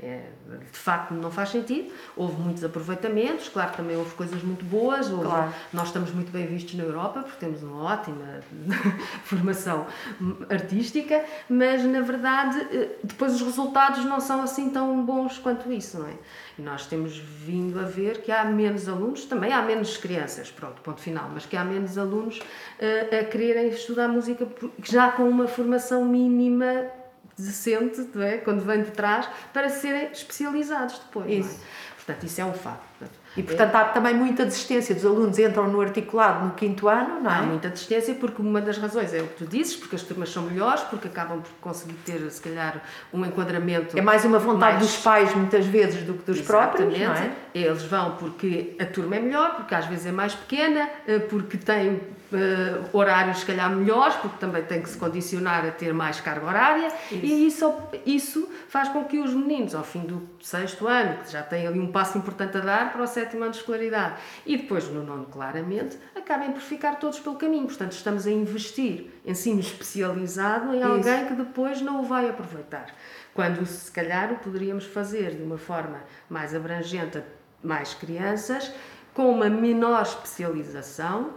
[0.00, 4.64] É, de facto não faz sentido, houve muitos aproveitamentos, claro que também houve coisas muito
[4.64, 5.52] boas, houve- Claro.
[5.72, 8.40] nós estamos muito bem vistos na Europa porque temos uma ótima
[9.24, 9.86] formação
[10.48, 15.98] artística, mas na verdade eh, depois os resultados não são assim tão bons quanto isso,
[15.98, 16.12] não é?
[16.58, 20.80] E nós temos vindo a ver que há menos alunos, também há menos crianças, pronto,
[20.82, 22.40] ponto final, mas que há menos alunos
[22.78, 24.46] eh, a quererem estudar música
[24.84, 26.86] já com uma formação mínima
[27.42, 28.38] decente, é?
[28.38, 31.26] quando vem de trás, para serem especializados depois.
[31.28, 31.34] é?
[31.34, 31.60] Isso.
[31.96, 32.88] Portanto, isso é um facto.
[33.36, 37.30] E portanto há também muita desistência dos alunos, entram no articulado no quinto ano, não
[37.30, 37.42] Há é?
[37.42, 40.42] muita distância porque uma das razões é o que tu dizes, porque as turmas são
[40.44, 43.96] melhores, porque acabam por conseguir ter, se calhar, um enquadramento.
[43.96, 47.02] É mais uma vontade mais- dos pais, muitas vezes, do que dos próprios, não é?
[47.02, 47.34] Exatamente.
[47.54, 51.58] Eles vão porque a turma é melhor, porque às vezes é mais pequena, eh, porque
[51.58, 52.00] tem
[52.32, 56.46] eh, horários, se calhar, melhores, porque também tem que se condicionar a ter mais carga
[56.46, 61.32] horária, e isso, isso faz com que os meninos, ao fim do sexto ano, que
[61.32, 64.56] já têm ali um passo importante a dar para o sétimo ano de escolaridade, e
[64.56, 67.66] depois no nono, claramente, acabem por ficar todos pelo caminho.
[67.66, 72.94] Portanto, estamos a investir ensino especializado em alguém que depois não o vai aproveitar.
[73.32, 77.22] Quando, se calhar, o poderíamos fazer de uma forma mais abrangente a
[77.62, 78.72] mais crianças,
[79.14, 81.34] com uma menor especialização,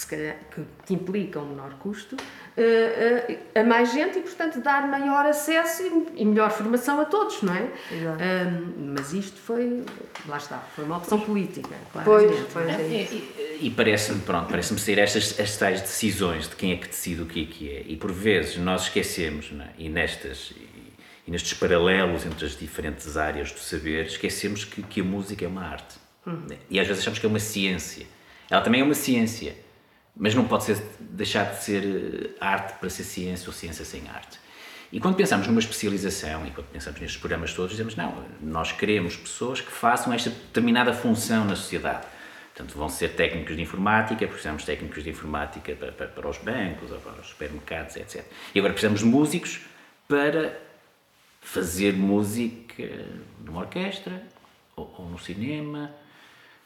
[0.00, 2.16] que, se calhar, que, que implica um menor custo,
[2.56, 7.04] eh, eh, a mais gente e, portanto, dar maior acesso e, e melhor formação a
[7.04, 7.68] todos, não é?
[8.78, 9.84] Mas isto foi,
[10.26, 11.74] lá está, foi uma opção política.
[12.04, 12.82] Pois, claramente, pois não é?
[12.82, 13.66] é E, isso.
[13.66, 17.26] e- parece-me, pronto, parece-me ser estas, estas tais decisões de quem é que decide o
[17.26, 17.84] que é que é.
[17.86, 19.70] E por vezes nós esquecemos, não é?
[19.78, 20.92] e, nestas, e,
[21.26, 25.48] e nestes paralelos entre as diferentes áreas do saber, esquecemos que, que a música é
[25.48, 25.96] uma arte.
[26.26, 26.56] né?
[26.70, 28.06] E às vezes achamos que é uma ciência.
[28.48, 29.54] Ela também é uma ciência,
[30.16, 34.08] mas não pode ser, deixar de ser eh, arte para ser ciência ou ciência sem
[34.08, 34.38] arte.
[34.92, 39.16] E quando pensamos numa especialização e quando pensamos nestes programas todos, dizemos não, nós queremos
[39.16, 42.06] pessoas que façam esta determinada função na sociedade.
[42.54, 46.38] Portanto, vão ser técnicos de informática, precisamos de técnicos de informática para, para, para os
[46.38, 48.24] bancos ou para os supermercados, etc.
[48.54, 49.60] E agora precisamos de músicos
[50.08, 50.58] para
[51.40, 52.82] fazer música
[53.44, 54.22] numa orquestra
[54.74, 55.94] ou, ou no cinema.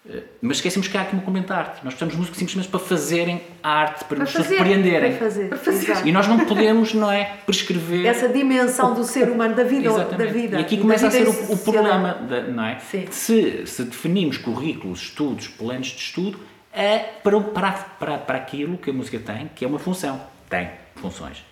[0.08, 1.76] Eh, Mas esquecemos que há aqui uma arte.
[1.84, 5.10] Nós precisamos de músicos simplesmente para fazerem arte, para, nos fazer, surpreenderem.
[5.16, 6.06] Para fazer, Para fazer.
[6.06, 8.04] E nós não podemos, não é, prescrever.
[8.06, 10.58] Essa dimensão do ser humano, da vida, da vida.
[10.58, 12.78] E aqui começa a ser o, o problema, da- não é?
[12.80, 13.06] Sim.
[13.10, 16.38] Se, se definimos currículos, estudos, planos de estudo,
[16.72, 20.20] é para, para, para, para aquilo que a música tem, que é uma função.
[20.50, 21.44] Tem funções.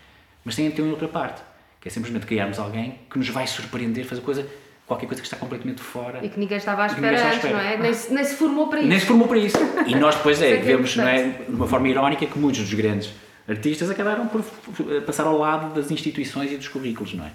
[0.45, 1.41] Mas tem, tem outra parte,
[1.81, 4.47] que é simplesmente criarmos alguém que nos vai surpreender, fazer coisa,
[4.93, 6.25] qualquer coisa que está completamente fora.
[6.25, 7.63] E que ninguém estava à espera estava à antes, espera.
[7.63, 7.77] não é?
[7.79, 8.89] Nem se, nem se formou para isso.
[8.89, 9.59] Nem se formou para isso.
[9.87, 12.61] E nós depois é, é é vemos, não é, de uma forma irónica, que muitos
[12.61, 13.13] dos grandes
[13.49, 17.31] artistas acabaram por por passar ao lado das instituições e dos currículos, não é?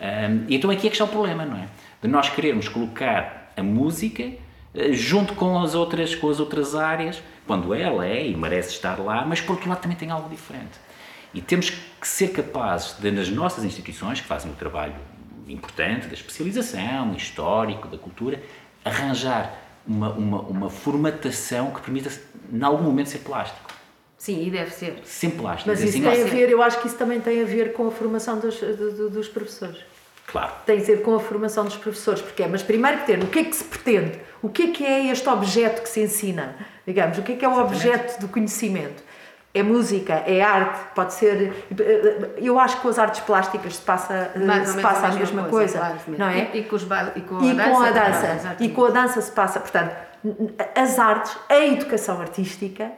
[0.00, 1.68] Ahm, e então aqui é que está o problema, não é?
[2.02, 4.24] De nós querermos colocar a música
[4.74, 8.98] eh, junto com as outras, com as outras áreas quando ela é e merece estar
[8.98, 10.82] lá, mas por outro lado também tem algo diferente.
[11.32, 14.94] E temos que ser capazes, de, nas nossas instituições, que fazem o trabalho
[15.48, 18.42] importante da especialização, histórico, da cultura,
[18.84, 19.54] arranjar
[19.86, 22.10] uma, uma, uma formatação que permita,
[22.52, 23.72] em algum momento, ser plástico.
[24.16, 25.00] Sim, e deve ser.
[25.04, 25.68] Sempre plástico.
[25.68, 27.72] Mas isso assim, tem a "Nossa, ver, eu acho que isso também tem a ver
[27.74, 29.76] com a formação dos, do- do- dos professores.
[30.26, 30.52] Claro.
[30.64, 33.26] Tem a ver com a formação dos professores, porque é, mas primeiro que ter, o
[33.26, 34.18] que é que se pretende?
[34.40, 36.56] O que é que é este objeto que se ensina?
[36.86, 39.02] Digamos, o que é que é o objeto do conhecimento?
[39.56, 41.64] É música, é arte, pode ser.
[42.38, 45.78] Eu acho que com as artes plásticas se passa, Mais se passa a mesma coisa,
[45.78, 46.50] claro, não é?
[46.52, 47.70] E, e com os baile, e com e a dança.
[47.70, 49.94] com a dança e com a dança se passa portanto
[50.74, 52.90] as artes a educação artística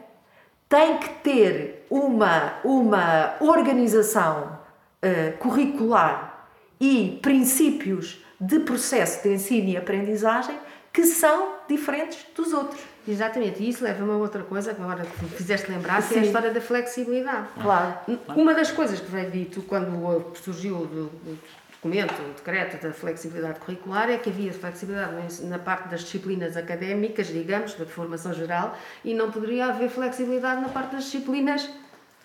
[0.66, 4.58] tem que ter uma uma organização
[5.02, 6.46] eh, curricular
[6.80, 10.56] e princípios de processo de ensino e aprendizagem
[10.92, 15.22] que são diferentes dos outros Exatamente, e isso leva-me a outra coisa que agora que
[15.24, 17.46] me fizeste lembrar, que é a história da flexibilidade.
[17.62, 17.94] claro
[18.34, 21.38] Uma das coisas que veio dito quando surgiu o do- o
[21.72, 27.28] documento, o decreto da flexibilidade curricular, é que havia flexibilidade na parte das disciplinas académicas,
[27.28, 31.70] digamos, da formação geral, e não poderia haver flexibilidade na parte das disciplinas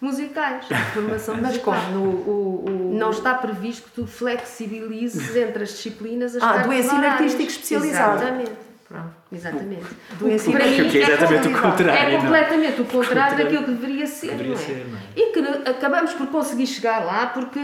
[0.02, 0.66] musicais,
[0.96, 1.76] formação mas musical.
[1.76, 6.58] como no o, o- Não está previsto que tu flexibilizes entre as disciplinas as Ah,
[6.58, 8.16] do ensino artístico especializado.
[8.24, 8.71] Exatamente.
[8.92, 9.14] Pronto.
[9.32, 9.86] Exatamente.
[10.20, 11.92] Do O que mim Que é exatamente o contrário.
[11.92, 13.38] é não completamente o contrário contrário.
[13.38, 14.64] daquilo que deveria ser, Deveria não é?
[14.64, 15.02] ser, não é?
[15.16, 17.60] E que acabamos por conseguir chegar lá porque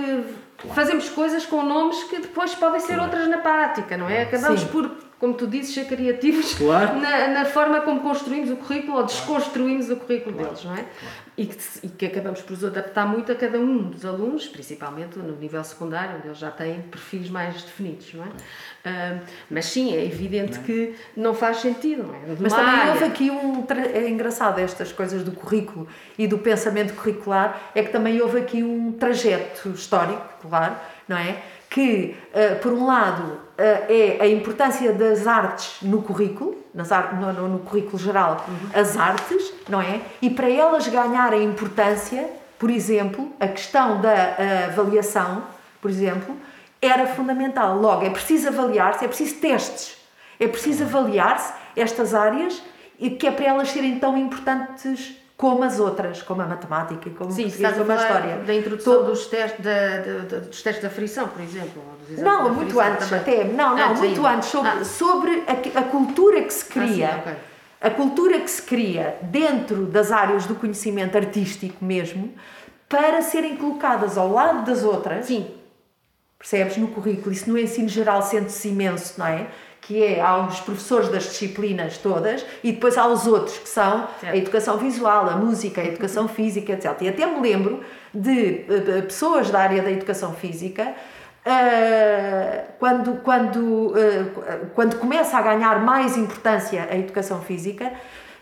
[0.74, 4.24] fazemos coisas com nomes que depois podem ser outras na prática, não é?
[4.24, 4.68] Acabamos Sim.
[4.68, 7.00] por, como tu dizes, ser criativos Claro.
[7.00, 10.86] na, na forma como construímos o currículo ou desconstruímos o currículo deles, não é?
[11.36, 15.20] E que, e que acabamos por os adaptar muito a cada um dos alunos, principalmente
[15.20, 18.28] no nível secundário, onde eles já têm perfis mais definidos, não é?
[18.86, 22.20] Ah, mas sim, é evidente que não faz sentido, não é?
[22.28, 23.64] Mas Numa também área- houve aqui um.
[23.94, 28.64] É engraçado estas coisas do currículo e do pensamento curricular, é que também houve aqui
[28.64, 30.76] um trajeto histórico, claro,
[31.08, 31.38] não é?
[31.70, 37.34] Que, eh, por um lado, é a importância das artes no currículo, nas ar- no,
[37.34, 40.02] no- no currículo geral, as artes, não é?
[40.22, 45.44] E para elas ganharem importância, por exemplo, a questão da eh, avaliação,
[45.82, 46.36] por exemplo,
[46.82, 47.78] era fundamental.
[47.80, 49.98] Logo, é preciso avaliar-se, é preciso testes.
[50.40, 52.62] É preciso avaliar-se estas áreas
[53.00, 57.32] e que é para elas serem tão importantes como as outras, como a matemática, como
[57.32, 58.36] Sim, português, a como a história.
[58.38, 61.84] da introdução Tô- dos, testes, da, dos testes da frição, por exemplo.
[62.18, 63.20] Não, muito antes também.
[63.22, 63.44] até.
[63.44, 64.38] Não, não, Antes muito ainda.
[64.38, 64.50] antes.
[64.50, 67.08] Sobre, Ah, sobre a, a cultura que se cria.
[67.10, 67.34] sim, ok.
[67.80, 72.34] A cultura que se cria dentro das áreas do conhecimento artístico mesmo,
[72.90, 75.28] para serem colocadas ao lado das outras.
[75.28, 75.52] sim,
[76.40, 76.78] percebes?
[76.78, 79.48] No currículo, isso no ensino geral sente-se imenso, não é?
[79.82, 84.08] Que é, há os professores das disciplinas todas e depois há os outros que são
[84.20, 84.34] Certo.
[84.34, 86.94] a educação visual, a música, a educação física, etc.
[87.02, 87.82] E até me lembro
[88.14, 90.94] de eh, pessoas da área da educação física
[91.46, 94.26] eh, quando, quando, eh,
[94.76, 97.94] quando começa a ganhar mais importância a educação física,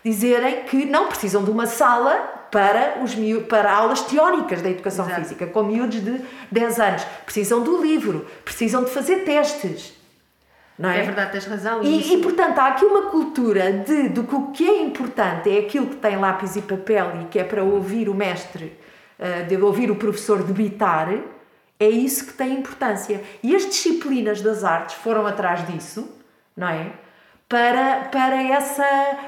[0.04, 3.14] dizerem que não precisam de uma sala para, os
[3.48, 5.20] para aulas teóricas da educação Exato.
[5.20, 6.20] física, com miúdos de
[6.50, 7.04] 10 anos.
[7.24, 9.92] Precisam do livro, precisam de fazer testes.
[10.82, 10.98] É?
[11.00, 11.82] é verdade, tens razão.
[11.82, 15.50] E, isso- e, portanto há aqui uma cultura de, de que o que é importante
[15.50, 18.78] é aquilo que tem lápis e papel e que é para ouvir o mestre,
[19.18, 21.08] eh, de ouvir o professor debitar,
[21.80, 23.22] é isso que tem importância.
[23.42, 26.10] E as disciplinas das artes foram atrás disso,
[26.56, 26.90] não é?
[27.48, 28.84] Para, para, essa,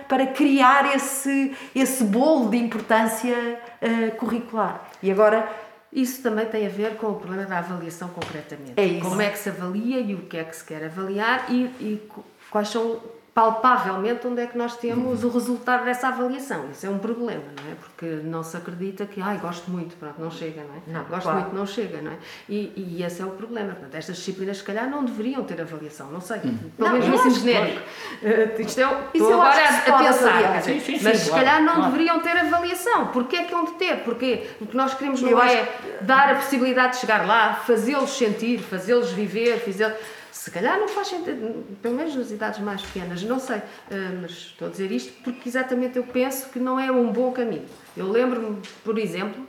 [0.08, 4.82] para criar esse, esse bolo de importância eh, curricular.
[5.02, 5.48] E agora
[5.92, 8.74] Isso também tem a ver com o problema da avaliação concretamente.
[8.76, 9.08] É isso.
[9.08, 12.08] Como é que se avalia e o que é que se quer avaliar e, e
[12.50, 13.00] quais são
[13.38, 16.70] palpavelmente onde é que nós temos o resultado dessa avaliação.
[16.72, 17.76] Isso é um problema, não é?
[17.76, 20.98] Porque não se acredita que, ai, gosto muito, pronto, não chega, não é?
[20.98, 21.40] Não, gosto claro.
[21.42, 22.16] muito, não chega, não é?
[22.48, 23.74] E, e esse é o problema.
[23.74, 26.40] Portanto, estas disciplinas, se calhar, não deveriam ter avaliação, não sei.
[26.40, 27.80] Pelo Não, menos acho que genérico.
[28.24, 31.18] Eh, isto é, o- Isso eu acho agora a, a pensar, Sim, sim, sim, mas
[31.18, 31.92] se claro, calhar não claro.
[31.92, 33.06] deveriam ter avaliação.
[33.08, 33.98] Porquê é que hão de ter?
[34.02, 35.68] Porque o que nós queremos não Eu acho é
[36.00, 39.94] dar a possibilidade de chegar lá, fazê-los sentir, fazê-los viver, fazê
[40.32, 44.30] se calhar não faz sentido, pelo menos nas idades mais pequenas, não sei, eh, mas
[44.30, 47.66] estou a dizer isto porque exatamente eu penso que não é um bom caminho.
[47.96, 49.46] Eu lembro-me, por exemplo,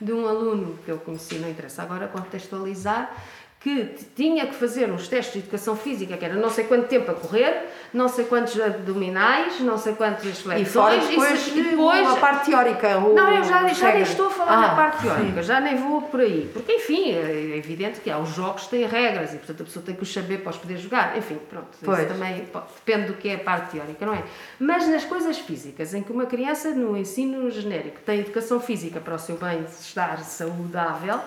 [0.00, 3.14] de um aluno que eu conheci, não interessa agora contextualizar,
[3.62, 7.08] que tinha que fazer uns testes de educação física, que era não sei quanto tempo
[7.12, 10.68] a correr, não sei quantos abdominais, não sei quantas flexões.
[10.68, 12.98] E fora depois, e depois a parte teórica.
[12.98, 15.46] Não, eu já, já nem estou a falar ah, da parte teórica, sim.
[15.46, 16.50] já nem vou por aí.
[16.52, 19.94] Porque, enfim, é evidente que há os jogos têm regras e, portanto, a pessoa tem
[19.94, 21.16] que os saber para os poder jogar.
[21.16, 22.00] Enfim, pronto, pois.
[22.00, 22.44] isso também
[22.84, 24.24] depende do que é a parte teórica, não é?
[24.58, 29.14] Mas nas coisas físicas, em que uma criança no ensino genérico tem educação física para
[29.14, 31.20] o seu bem-estar saudável,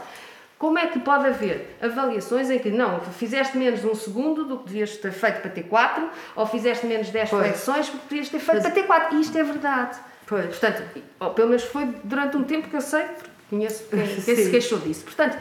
[0.58, 4.60] como é que pode haver avaliações em que não, fizeste menos de um segundo do
[4.60, 7.46] que devias ter feito para ter 4, ou fizeste menos 10 pois.
[7.46, 8.63] flexões porque devias ter feito Mas...
[8.63, 9.18] para ter 4?
[9.18, 9.98] E isto é verdade.
[10.26, 10.58] Pois.
[10.58, 10.84] Portanto,
[11.20, 14.50] ou pelo menos foi durante um tempo que eu sei, porque conheço quem, quem se
[14.50, 15.04] queixou disso.
[15.04, 15.38] Portanto,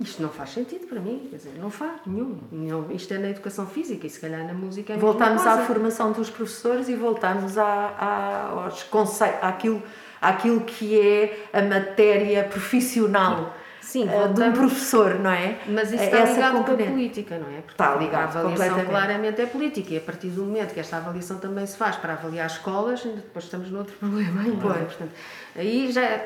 [0.00, 2.38] isto não faz sentido para mim, quer dizer, não faz nenhum.
[2.50, 6.12] Não, isto é na educação física e se calhar na música é Voltamos à formação
[6.12, 9.82] dos professores e voltamos à, à, aos conceitos, àquilo,
[10.20, 13.54] àquilo que é a matéria profissional.
[13.92, 15.58] Sim, uh, de um professor, não é?
[15.68, 16.84] Mas isso está Essa ligado componente.
[16.84, 17.60] com a política, não é?
[17.60, 20.96] Porque está ligado a avaliação claramente é política e a partir do momento que esta
[20.96, 24.66] avaliação também se faz para avaliar escolas, depois estamos noutro problema ainda.
[24.66, 24.84] É?
[24.84, 25.10] Portanto,
[25.54, 26.24] aí já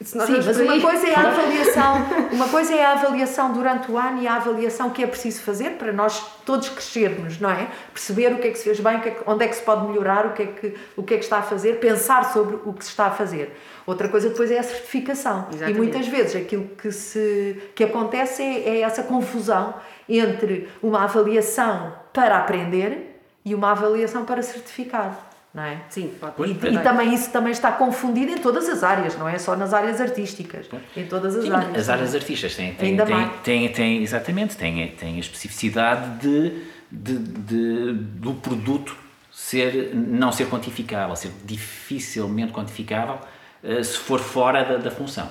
[0.00, 4.22] Sim, mas uma coisa é a avaliação, uma coisa é a avaliação durante o ano
[4.22, 7.68] e a avaliação que é preciso fazer para nós todos crescermos, não é?
[7.92, 10.26] Perceber o que é que se fez bem, é onde é que se pode melhorar,
[10.26, 12.84] o que é que o que é que está a fazer, pensar sobre o que
[12.84, 13.56] se está a fazer.
[13.86, 15.46] Outra coisa depois é a certificação.
[15.50, 15.70] Exatamente.
[15.70, 19.74] E muitas vezes aquilo que se que acontece é, é essa confusão
[20.08, 25.82] entre uma avaliação para aprender e uma avaliação para certificar não é?
[25.88, 26.50] Sim, pode.
[26.50, 29.72] E, e, também isso também está confundido em todas as áreas, não é só nas
[29.72, 31.76] áreas artísticas, em todas as Sim, áreas.
[31.76, 33.40] As áreas artísticas têm, têm, Ainda têm, mais.
[33.42, 38.96] Têm, têm, exatamente, têm, têm a especificidade de, de, de, do produto
[39.30, 43.20] ser, não ser quantificável, ser dificilmente quantificável
[43.62, 45.30] uh, se for fora da, da função.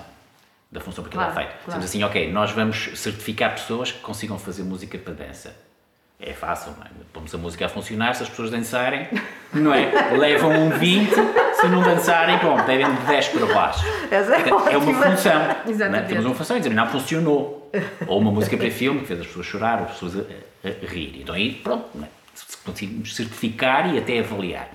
[0.72, 1.64] Da função porque claro, ela é feita.
[1.66, 1.84] Claro.
[1.84, 5.63] assim, ok, nós vamos certificar pessoas que consigam fazer música para dança
[6.26, 6.90] é fácil, não é?
[7.12, 9.08] Pomos a música a funcionar, se as pessoas dançarem,
[9.54, 10.12] não é?
[10.18, 13.86] Levam um 20, se não dançarem, pronto, devem de 10 para baixo.
[14.10, 15.56] Essa é, é uma função.
[15.68, 16.06] Exatamente.
[16.06, 16.08] É?
[16.08, 17.72] Temos uma função e dizer, não funcionou.
[18.08, 21.22] Ou uma música para filme que fez as pessoas chorar, as pessoas a, a rir.
[21.22, 22.08] Então aí, pronto, não é?
[22.66, 24.70] conseguimos certificar e até avaliar.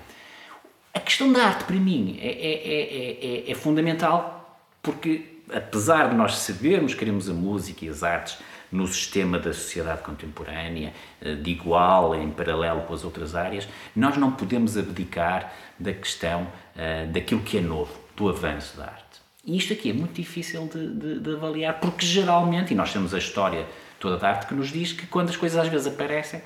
[0.93, 4.39] A questão da arte, para mim, é, é, é, é fundamental
[4.81, 8.37] porque, apesar de nós sabermos que queremos a música e as artes
[8.71, 14.17] no sistema da sociedade contemporânea, eh, de igual, em paralelo com as outras áreas, nós
[14.17, 19.21] não podemos abdicar da questão uh, daquilo que é novo, do avanço da arte.
[19.45, 23.13] E isto aqui é muito difícil de, de, de, avaliar, porque geralmente, e nós temos
[23.13, 23.65] a história
[23.99, 26.41] toda da arte que nos diz que quando as coisas às vezes aparecem,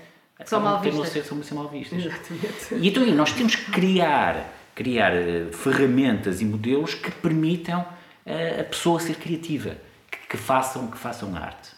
[0.46, 1.10] são mal vistas.
[1.10, 2.06] Ser, são, são mal vistas.
[2.06, 2.76] Exatamente.
[2.76, 7.86] E então nós temos que criar, criar uh, ferramentas e modelos que permitam
[8.26, 9.76] a pessoa ser criativa,
[10.10, 11.72] que, que, façam, que façam arte.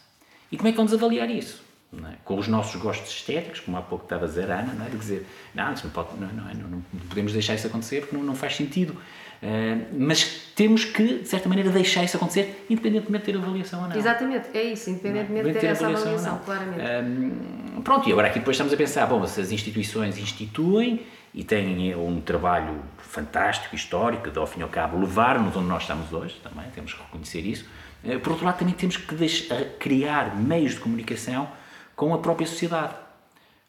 [0.52, 1.64] E como é que vamos avaliar isso?
[1.94, 2.16] É?
[2.26, 4.90] Com os nossos gostos estéticos, como há pouco estava a dizer a Ana, não é?
[4.90, 8.36] de dizer, não, não, pode, não, não, não, podemos deixar isso acontecer porque não, não
[8.36, 8.98] faz sentido.
[9.42, 10.24] Uh, mas
[10.56, 13.96] temos que, de certa maneira, deixar isso acontecer, independentemente de ter avaliação ou não.
[13.96, 17.78] Exatamente, é isso, independentemente de ter, ter essa avaliação, avaliação claramente.
[17.78, 21.44] Uh, pronto, e agora aqui depois estamos a pensar, bom, se as instituições instituem e
[21.44, 26.12] têm um trabalho fantástico, histórico, de ao fim e ao cabo levar-nos onde nós estamos
[26.12, 27.85] hoje, também temos que reconhecer isso, eh,
[28.22, 31.48] por outro lado, também temos que deixar, criar meios de comunicação
[31.96, 32.94] com a própria sociedade.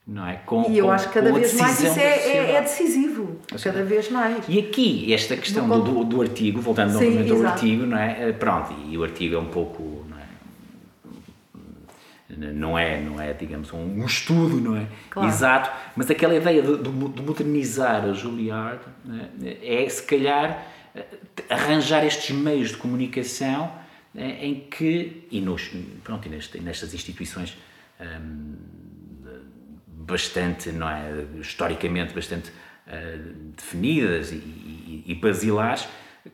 [0.07, 0.35] Não é?
[0.47, 3.41] com, e eu com, acho que cada vez mais isso é, é, é, decisivo.
[3.61, 4.45] Cada vez mais.
[4.49, 8.29] E aqui, esta questão do, do, do artigo, voltando novamente ao artigo, não é?
[8.29, 10.07] Eh, pronto, e o artigo é um pouco.
[10.09, 10.17] Não
[12.39, 14.87] é, não é, não é digamos, um, um estudo, não é?
[15.11, 15.29] Claro.
[15.29, 18.79] Exato, mas aquela ideia de, de modernizar a Juilliard
[19.43, 21.05] é, é, se calhar, eh,
[21.51, 23.73] arranjar estes meios de comunicação
[24.17, 25.71] em que, e, nos,
[26.03, 27.57] pronto, e nestas instituições
[28.01, 28.55] hum,
[30.07, 35.87] bastante, não é, historicamente bastante uh, definidas e, e, e, basilares,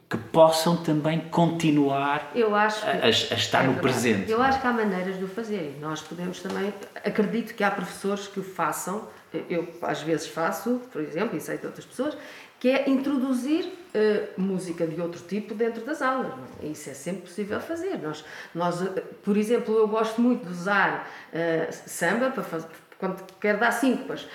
[0.09, 4.31] que possam também continuar que, a, a estar é no presente.
[4.31, 5.79] Eu acho que há maneiras de o fazer.
[5.81, 6.73] Nós podemos também,
[7.05, 9.07] acredito que há professores que o façam,
[9.49, 12.17] eu às vezes faço, por exemplo, e sei de outras pessoas,
[12.63, 16.33] que é introduzir uh, música de outro tipo dentro das aulas.
[16.63, 16.67] É?
[16.67, 17.99] Isso é sempre possível fazer.
[18.01, 23.21] Nós, nós, uh, por exemplo, eu gosto muito de usar uh, samba para fazer, quando
[23.41, 24.29] quero dar síncopas.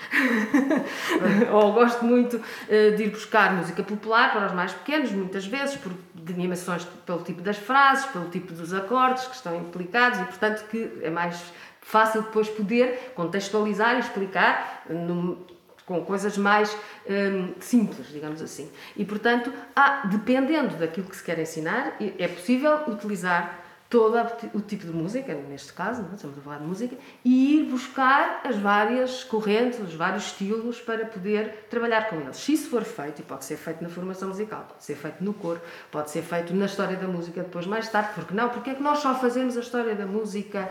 [1.50, 2.38] Ou gosto muito
[2.68, 5.90] de ir buscar música popular para os mais pequenos, muitas vezes, por
[6.28, 10.98] animações pelo tipo das frases, pelo tipo dos acordes que estão implicados e, portanto, que
[11.00, 11.42] é mais
[11.80, 15.46] fácil depois poder contextualizar e explicar no,
[15.88, 16.76] com coisas mais
[17.08, 18.70] hum, simples, digamos assim.
[18.94, 24.18] E, portanto, há, dependendo daquilo que se quer ensinar, é possível utilizar todo
[24.52, 26.12] o tipo de música, neste caso, não?
[26.12, 26.14] É?
[26.14, 31.06] estamos a falar de música, e ir buscar as várias correntes, os vários estilos para
[31.06, 32.36] poder trabalhar com eles.
[32.36, 35.32] Se isso for feito, e pode ser feito na formação musical, pode ser feito no
[35.32, 35.58] coro,
[35.90, 38.50] pode ser feito na história da música depois mais tarde, porque não?
[38.50, 40.68] Porque é que nós só fazemos a história da música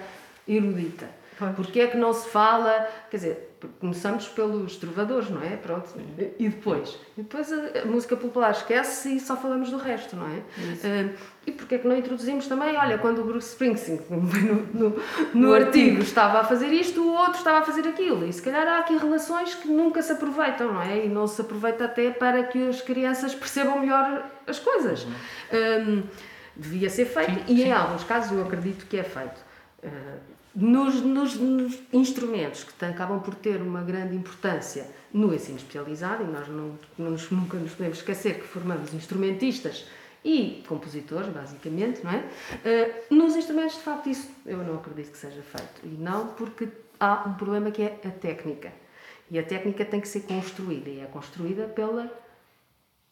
[0.47, 1.09] erudita?
[1.55, 3.47] Porque é que não se fala, quer dizer,
[3.79, 5.55] começamos pelos trovadores, não é?
[5.55, 5.89] Pronto.
[6.39, 6.97] E depois?
[7.17, 10.37] E depois a, música popular esquece e só falamos do resto, não é?
[10.37, 11.13] Uh,
[11.45, 15.53] e porque é que não introduzimos também, olha, quando o Bruce Springsteen no, no, no,
[15.53, 18.25] artigo estava a fazer isto, o outro estava a fazer aquilo.
[18.25, 21.05] E se calhar há aqui relações que nunca se aproveitam, não é?
[21.05, 25.03] E não se aproveita até para que as crianças percebam melhor as coisas.
[25.03, 25.13] Uhum.
[25.53, 26.03] Um,
[26.55, 27.63] devia ser feito sim, e sim.
[27.65, 29.45] em alguns casos eu acredito que é feito.
[29.83, 36.23] Uh, nos, nos, nos, instrumentos que acabam por ter uma grande importância no ensino especializado,
[36.23, 39.85] e nós não, nos, nunca nos podemos esquecer que formamos instrumentistas
[40.25, 42.17] e compositores, basicamente, não é?
[42.17, 45.81] Uh, nos instrumentos, de facto, isso eu não acredito que seja feito.
[45.83, 46.67] E não porque
[46.99, 48.73] há um problema que é a técnica.
[49.29, 52.11] E a técnica tem que ser construída, e é construída pela,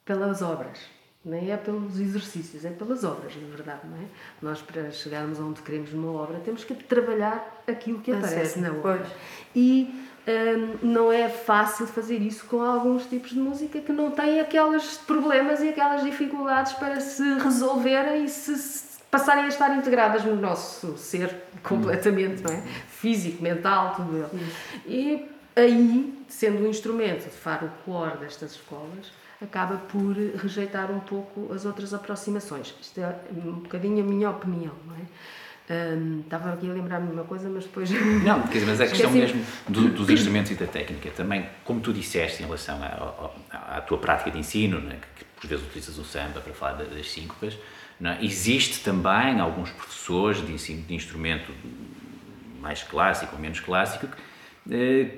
[0.04, 0.95] pelas obras
[1.26, 4.06] nem é pelos exercícios, é pelas obras, na verdade, não é?
[4.40, 9.00] Nós, para chegarmos onde queremos numa obra, temos que trabalhar aquilo que aparece na obra.
[9.00, 9.08] Pois.
[9.56, 14.40] E hum, não é fácil fazer isso com alguns tipos de música que não têm
[14.40, 20.36] aqueles problemas e aquelas dificuldades para se resolverem e se, passarem a estar integradas no
[20.36, 22.62] nosso ser completamente, não é?
[22.88, 24.30] Físico, mental, tudo.
[24.86, 29.12] E aí, sendo um instrumento de faro core destas escolas,
[29.42, 32.74] acaba por rejeitar um pouco as outras aproximações.
[32.82, 35.06] Isto é um bocadinho a minha opinião, não é?
[35.68, 37.90] Um, estava aqui a lembrar-me de uma coisa, mas depois.
[38.24, 41.10] Não, mas é questão mesmo do, dos instrumentos e da técnica.
[41.10, 45.26] Também, como tu disseste em relação à, à, à tua prática de ensino, né, que,
[45.26, 47.58] que, por vezes utilizas o samba para falar das síncopas,
[48.04, 48.24] é?
[48.24, 51.52] existe também alguns professores de ensino de instrumento
[52.62, 54.12] mais clássico ou menos clássico eh,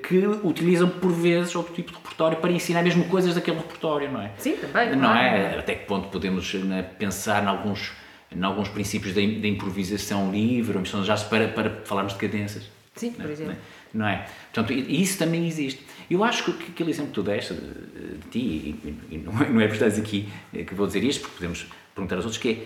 [0.02, 4.20] que utilizam por vezes outro tipo de repertório para ensinar mesmo coisas daquele repertório, não
[4.20, 4.32] é?
[4.36, 4.90] Sim, também.
[4.90, 5.18] Não claro.
[5.18, 5.58] é?
[5.58, 7.92] Até que ponto podemos né, pensar em alguns,
[8.30, 12.64] em alguns princípios da, improvisação livre, ou já para, para falarmos de cadências.
[12.94, 13.56] Sim, por exemplo.
[13.94, 14.26] Não é?
[14.52, 15.82] Portanto, isso também existe.
[16.10, 19.48] Eu acho que aquele exemplo que tu deste de, de ti, e, e não é,
[19.48, 22.42] não é por estás aqui eh, que vou dizer isto, porque podemos perguntar aos outros,
[22.42, 22.64] que é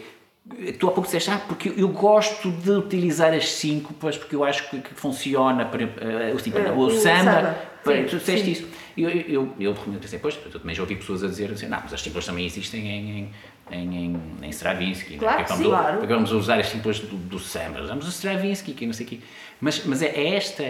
[0.78, 4.68] Tu há pouco disseste, ah, porque eu gosto de utilizar as síncopas porque eu acho
[4.68, 7.56] que, que funciona para, uh, assim, para, uh, o, o samba.
[7.84, 8.50] Para, sim, tu disseste sim.
[8.50, 8.68] isso.
[8.96, 11.78] Eu, eu, eu, eu pensei, pois, eu também já ouvi pessoas a dizer assim, não,
[11.80, 13.32] mas as símbolos também existem em,
[13.70, 15.16] em, em, em Stravinsky.
[15.16, 15.46] Claro, né?
[15.46, 15.98] sim, claro.
[15.98, 19.08] Porque vamos usar as símbolos do, do samba, usamos o Stravinsky, que não sei o
[19.10, 19.20] quê.
[19.60, 20.64] Mas, mas é, é esta,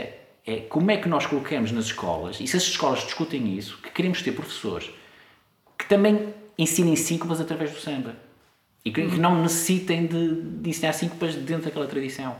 [0.47, 3.91] é como é que nós colocamos nas escolas, e se as escolas discutem isso, que
[3.91, 4.91] queremos ter professores
[5.79, 8.15] que também ensinem síncopas através do samba
[8.85, 12.37] e que, que não necessitem de, de ensinar síncopas dentro daquela tradição.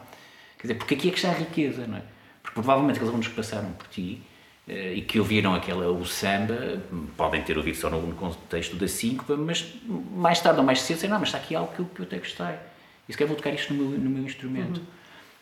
[0.59, 2.03] Quer dizer, porque aqui é que está a riqueza, não é?
[2.43, 4.21] Porque provavelmente aqueles alunos que passaram por ti
[4.67, 6.83] uh, e que ouviram aquela, o samba
[7.17, 9.75] podem ter ouvido só no, no contexto da síncopa, mas
[10.15, 12.07] mais tarde ou mais cedo disseram, não, mas está aqui algo que eu, que eu
[12.07, 12.55] até gostei.
[13.09, 14.81] E se calhar vou tocar isto no meu, no meu instrumento,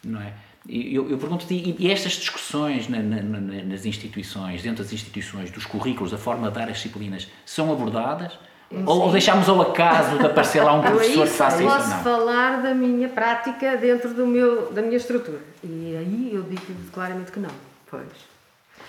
[0.04, 0.12] uhum.
[0.12, 0.32] não é?
[0.68, 6.12] Eu, eu pergunto-te, e estas discussões na, na, nas instituições, dentro das instituições, dos currículos,
[6.12, 8.38] da forma de dar as disciplinas, são abordadas?
[8.86, 11.76] Ou, ou deixamos ao acaso de aparecer lá um professor que faça isso ou não?
[11.76, 15.38] posso falar da minha prática dentro do meu, da minha estrutura.
[15.62, 16.62] E aí eu digo
[16.92, 17.50] claramente que não.
[17.90, 18.06] Pois.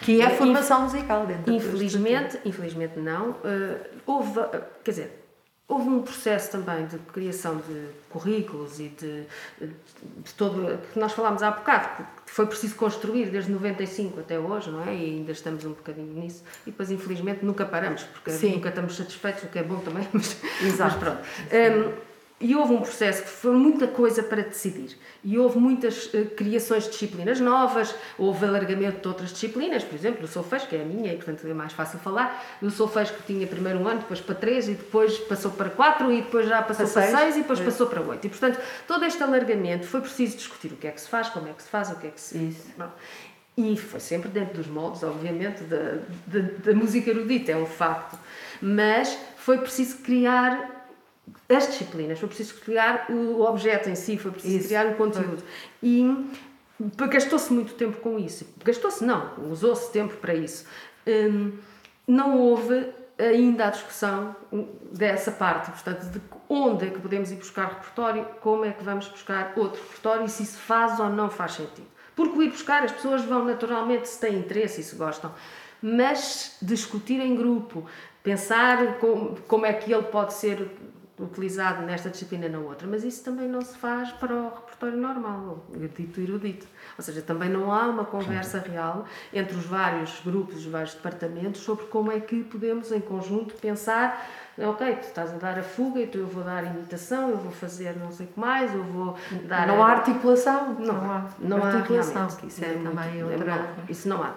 [0.01, 3.31] Que é a formação musical dentro Infelizmente, infelizmente não.
[3.31, 5.20] Uh, houve, uh, quer dizer,
[5.71, 9.23] Houve um processo também de criação de currículos e de,
[9.61, 10.77] de todo.
[10.91, 14.93] que nós falámos há bocado, que foi preciso construir desde 95 até hoje, não é?
[14.93, 16.43] E ainda estamos um bocadinho nisso.
[16.67, 18.55] E depois, infelizmente, nunca paramos, porque Sim.
[18.55, 20.91] nunca estamos satisfeitos, o que é bom também, mas, Exato.
[20.91, 21.21] mas pronto.
[22.41, 24.97] E houve um processo que foi muita coisa para decidir.
[25.23, 30.25] E houve muitas uh, criações de disciplinas novas, houve alargamento de outras disciplinas, por exemplo,
[30.25, 33.23] o solfejo, que é a minha, e portanto é mais fácil falar, o solfejo que
[33.23, 36.61] tinha primeiro um ano, depois para três, e depois passou para quatro, e depois já
[36.61, 37.63] passou para, para seis, e depois é.
[37.63, 38.25] passou para oito.
[38.25, 41.47] E portanto, todo este alargamento foi preciso discutir o que é que se faz, como
[41.47, 42.37] é que se faz, o que é que se.
[42.37, 42.73] Isso.
[43.57, 48.17] E foi sempre dentro dos moldes, obviamente, da, da, da música erudita, é um facto.
[48.61, 50.80] Mas foi preciso criar
[51.49, 54.67] as disciplinas, foi preciso criar o objeto em si, foi preciso isso.
[54.67, 55.43] criar o conteúdo.
[55.81, 56.25] E
[57.09, 58.47] gastou-se muito tempo com isso.
[58.63, 60.65] Gastou-se, não, usou-se tempo para isso.
[61.07, 61.53] Hum,
[62.07, 64.35] não houve ainda a discussão
[64.91, 69.07] dessa parte, portanto, de onde é que podemos ir buscar repertório, como é que vamos
[69.07, 71.87] buscar outro repertório e se isso faz ou não faz sentido.
[72.15, 75.33] Porque o ir buscar, as pessoas vão naturalmente se têm interesse e se gostam,
[75.81, 77.85] mas discutir em grupo,
[78.23, 80.67] pensar como, como é que ele pode ser
[81.21, 85.65] utilizado nesta disciplina na outra, mas isso também não se faz para o repertório normal,
[85.69, 86.67] o dito erudito.
[86.97, 91.61] Ou seja, também não há uma conversa real entre os vários grupos, os vários departamentos
[91.61, 96.01] sobre como é que podemos em conjunto pensar ok, tu estás a dar a fuga,
[96.01, 98.83] então eu vou dar a imitação, eu vou fazer não sei o que mais, eu
[98.83, 99.15] vou
[99.47, 99.67] dar.
[99.67, 99.87] Não a...
[99.87, 100.73] há articulação?
[100.73, 101.29] Não, não há.
[101.39, 103.53] Não articulação, há, isso é, é também muito, outra.
[103.53, 104.33] É, isso não há.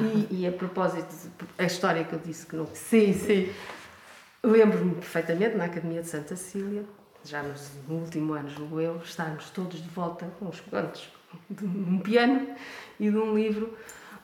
[0.00, 1.12] E, e, a propósito,
[1.58, 2.66] a história que eu disse que não.
[2.72, 3.52] Sim, sim.
[4.42, 6.84] Lembro-me perfeitamente na Academia de Santa Cília,
[7.24, 11.12] já no último ano, julgo eu, estarmos todos de volta, uns quantos,
[11.50, 12.46] de um piano
[13.00, 13.76] e de um livro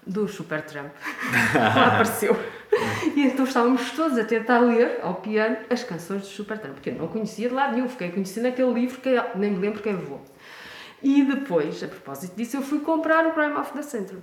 [0.07, 0.93] do Supertramp.
[1.55, 2.37] Lá apareceu.
[3.17, 6.95] E então estávamos todos a tentar ler ao piano as canções do Supertramp, porque eu
[6.95, 10.23] não conhecia de lado nenhum, fiquei conhecendo aquele livro que nem me lembro quem levou.
[11.03, 14.23] E depois, a propósito disso, eu fui comprar o Crime of the Century.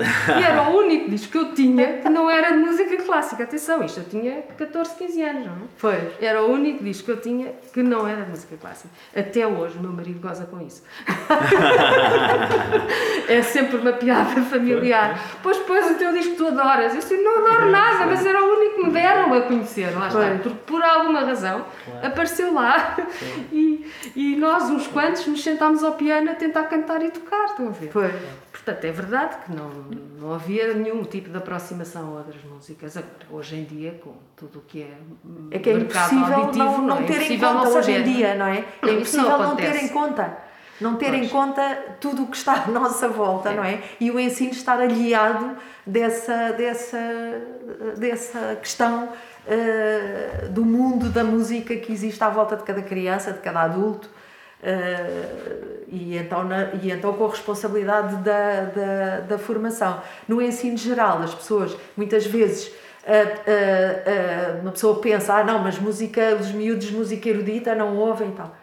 [0.00, 3.44] e era o único disco que eu tinha que não era de música clássica.
[3.44, 5.56] Atenção, isto eu tinha 14, 15 anos, não é?
[5.76, 6.12] Foi.
[6.18, 8.88] Era o único disco que eu tinha que não era de música clássica.
[9.14, 10.82] Até hoje, o meu marido goza com isso.
[13.28, 15.20] é sempre uma piada familiar.
[15.42, 16.94] Pois, pois, o teu disco tu adoras.
[16.94, 19.94] Eu disse, não adoro nada, mas era o único que me deram a conhecer.
[19.94, 20.38] Lá está.
[20.42, 21.66] Porque, por alguma razão,
[22.02, 22.96] apareceu lá.
[23.52, 27.68] E, e nós, uns quantos, nos sentámos ao piano a tentar cantar e tocar, estão
[27.68, 27.90] a ver?
[27.90, 28.10] Foi.
[28.50, 29.68] Portanto, é verdade que não,
[30.20, 32.96] não havia nenhum tipo de aproximação a outras músicas.
[32.96, 34.96] Agora, hoje em dia, com tudo o que é.
[35.50, 38.34] É que é impossível auditivo, não, não, é ter em conta não hoje em dia,
[38.34, 38.64] não é?
[38.82, 40.38] É Não, impossível não não, ter em conta.
[40.78, 41.32] Não ter em Pois.
[41.32, 43.54] conta tudo o que está à nossa volta, É.
[43.56, 43.80] não é?
[43.98, 46.98] E o ensino estar aliado dessa, dessa,
[47.96, 49.08] dessa questão
[49.46, 54.10] eh, do mundo da música que existe à volta de cada criança, de cada adulto.
[54.62, 60.00] Eh, e, então, na- e então com a responsabilidade da, da, da formação.
[60.28, 62.72] No ensino geral, as pessoas muitas vezes
[63.06, 63.12] ah,
[63.46, 68.32] ah, uma pessoa pensa, ah não, mas música, os miúdos música erudita não ouvem e
[68.32, 68.56] tal.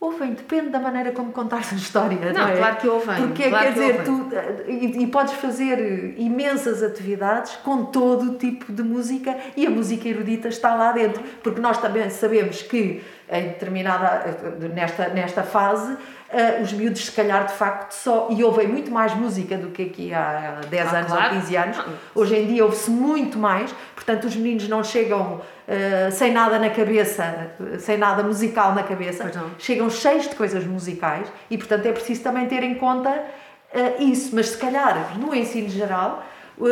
[0.00, 2.18] Ouvem, depende da maneira como contares a história.
[2.32, 2.56] Não, Não, é?
[2.58, 4.28] claro que ouvem, Porque claro quer que dizer, ouvem.
[4.28, 9.70] tu, e, e podes fazer imensas atividades com todo o tipo de música e a
[9.70, 11.22] música erudita está lá dentro.
[11.42, 14.36] Porque nós também sabemos que em determinada,
[14.74, 15.96] nesta, nesta fase,
[16.32, 19.82] ah, os miúdos se calhar de facto só, e ouvem muito mais música do que
[19.84, 21.34] aqui há 10 Ah, anos claro.
[21.34, 21.76] ou 15 anos.
[21.78, 21.84] Não.
[22.14, 26.70] Hoje em dia ouve-se muito mais, portanto os meninos não chegam ah, sem nada na
[26.70, 32.22] cabeça, sem nada musical na cabeça, chegam cheios de coisas musicais e portanto é preciso
[32.22, 33.10] também ter em conta
[33.74, 36.24] ah, isso, mas se calhar no ensino geral,
[36.58, 36.66] uh,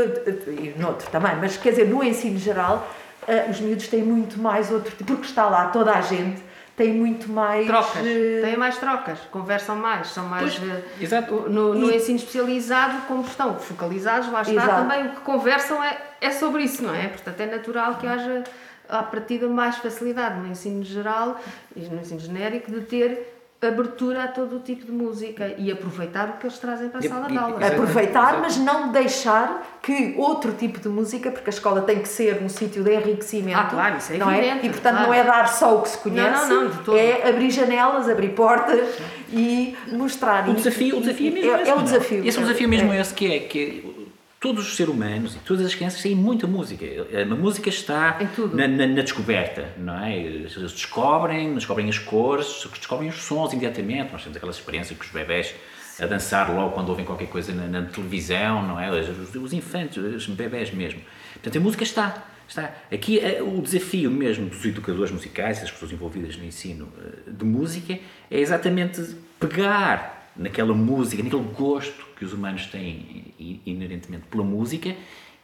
[0.50, 2.88] e noutro também, mas quer dizer, no ensino geral,
[3.29, 6.43] ah, os miúdos têm muito mais outro tipo, porque está lá toda a gente,
[6.77, 7.66] tem muito mais.
[7.66, 10.59] Trocas, eh, têm mais trocas, conversam mais, são mais.
[10.59, 11.35] Pois, exato.
[11.49, 14.83] No, no E- ensino especializado, como estão focalizados, lá está Exato.
[14.83, 17.09] também o que conversam é, é sobre isso, não é?
[17.09, 18.43] Portanto, é natural que haja,
[18.89, 21.39] à partida, mais facilidade no ensino geral
[21.77, 26.29] e no ensino genérico de ter abertura a todo o tipo de música e aproveitar
[26.31, 27.65] o que eles trazem para a E- sala de aula.
[27.67, 32.43] Aproveitar, mas não deixar que outro tipo de música, porque a escola tem que ser
[32.43, 33.59] um sítio de enriquecimento.
[33.59, 35.07] Ah, claro, isso é não evidente, E portanto claro.
[35.09, 36.99] não é dar só o que se conhece, Não, não, não, de todo.
[36.99, 38.89] é abrir janelas, abrir portas
[39.33, 40.49] e mostrar.
[40.49, 41.71] O E- desafio, o e- desafio é mesmo é, esse.
[41.71, 42.27] é o não desafio.
[42.27, 43.01] Esse é o desafio mesmo É.
[43.01, 44.01] esse que é, que é
[44.43, 46.84] todos os seres humanos e todas as crianças têm muita música.
[47.20, 48.18] A música está
[48.53, 50.18] na, na- na descoberta, não é?
[50.18, 54.12] Eles descobrem, descobrem as cores, descobrem os sons imediatamente.
[54.12, 55.55] Nós temos aquela experiência com os bebés
[56.01, 58.90] a dançar logo quando ouvem qualquer coisa na, na televisão, não é?
[58.90, 61.01] Os, os infantes, os bebés mesmo.
[61.34, 62.24] Portanto, a música está.
[62.49, 62.74] Está.
[62.93, 67.45] Aqui eh, o desafio mesmo dos educadores musicais, das pessoas envolvidas no ensino eh, de
[67.45, 67.95] música,
[68.30, 69.01] é exatamente
[69.40, 73.35] pegar naquela música, naquele gosto que os humanos têm
[73.66, 74.95] inerentemente pela música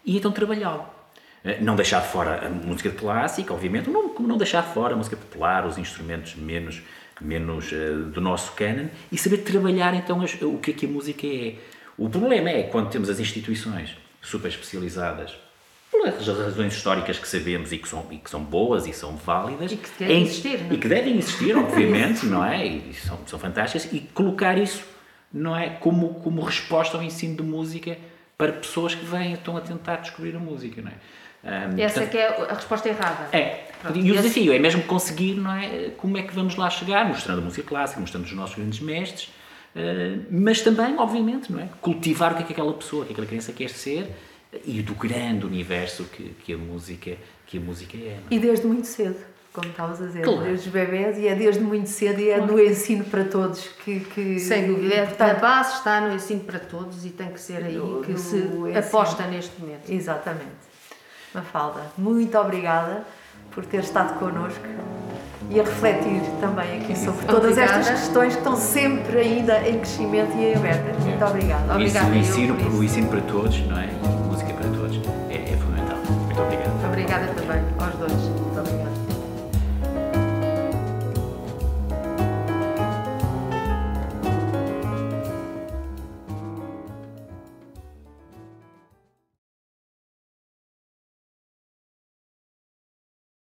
[0.06, 0.86] e então trabalhá-lo.
[1.44, 4.94] Eh, Não deixar de fora a música clássica, obviamente, não, como não deixar de fora
[4.94, 6.80] a música popular, os instrumentos menos,
[7.20, 10.88] menos eh, do nosso canon e saber trabalhar então as- o que é que a
[10.88, 11.54] música é.
[11.96, 15.32] O problema é quando temos as instituições super especializadas
[15.90, 19.72] pelas razões históricas que sabemos e que são, e que são boas e são válidas
[19.72, 20.74] E que devem em- existir, não é?
[20.74, 22.64] e que devem existir, obviamente, não é?
[22.64, 24.84] E são, são fantásticas e colocar isso,
[25.32, 27.96] não é, como, como resposta ao ensino de música
[28.36, 30.94] para pessoas que vêm estão a tentar descobrir a música, não é?
[31.44, 33.28] Ahm, Essa portanto, que é a resposta errada.
[33.36, 33.64] é.
[33.80, 35.90] Pronto, E o esse- desafio é mesmo conseguir, não é?
[35.96, 39.30] Como é que vamos lá chegar, mostrando a música clássica, mostrando os nossos grandes mestres,
[39.76, 41.68] eh, mas também, obviamente, não é?
[41.80, 44.10] Cultivar o que é que aquela pessoa, o que é que aquela criança quer ser
[44.64, 47.16] e do grande universo que, que, a, música,
[47.46, 48.00] que a música é.
[48.00, 48.18] é?
[48.32, 49.18] E desde muito cedo,
[49.58, 50.42] como estavas a dizer, claro.
[50.42, 52.52] desde os bebés e é desde muito cedo e é claro.
[52.52, 54.00] no ensino para todos que.
[54.00, 57.40] que Sem dúvida, é, portanto, a base está no ensino para todos e tem que
[57.40, 58.78] ser aí que se ensino.
[58.78, 59.90] aposta neste momento.
[59.90, 60.68] Exatamente.
[61.34, 63.04] Mafalda, muito obrigada
[63.50, 64.64] por ter estado connosco
[65.50, 67.80] e a refletir também aqui sobre todas obrigada.
[67.80, 70.90] estas questões que estão sempre ainda em crescimento e em aberta.
[70.90, 71.04] É.
[71.04, 71.74] Muito obrigada.
[71.74, 72.10] Obrigada.
[72.10, 73.86] O ensino, o ensino para todos, não é?
[74.26, 75.00] Música para todos
[75.30, 75.98] é, é fundamental.
[76.08, 76.86] Muito obrigada.
[76.86, 77.77] Obrigada também.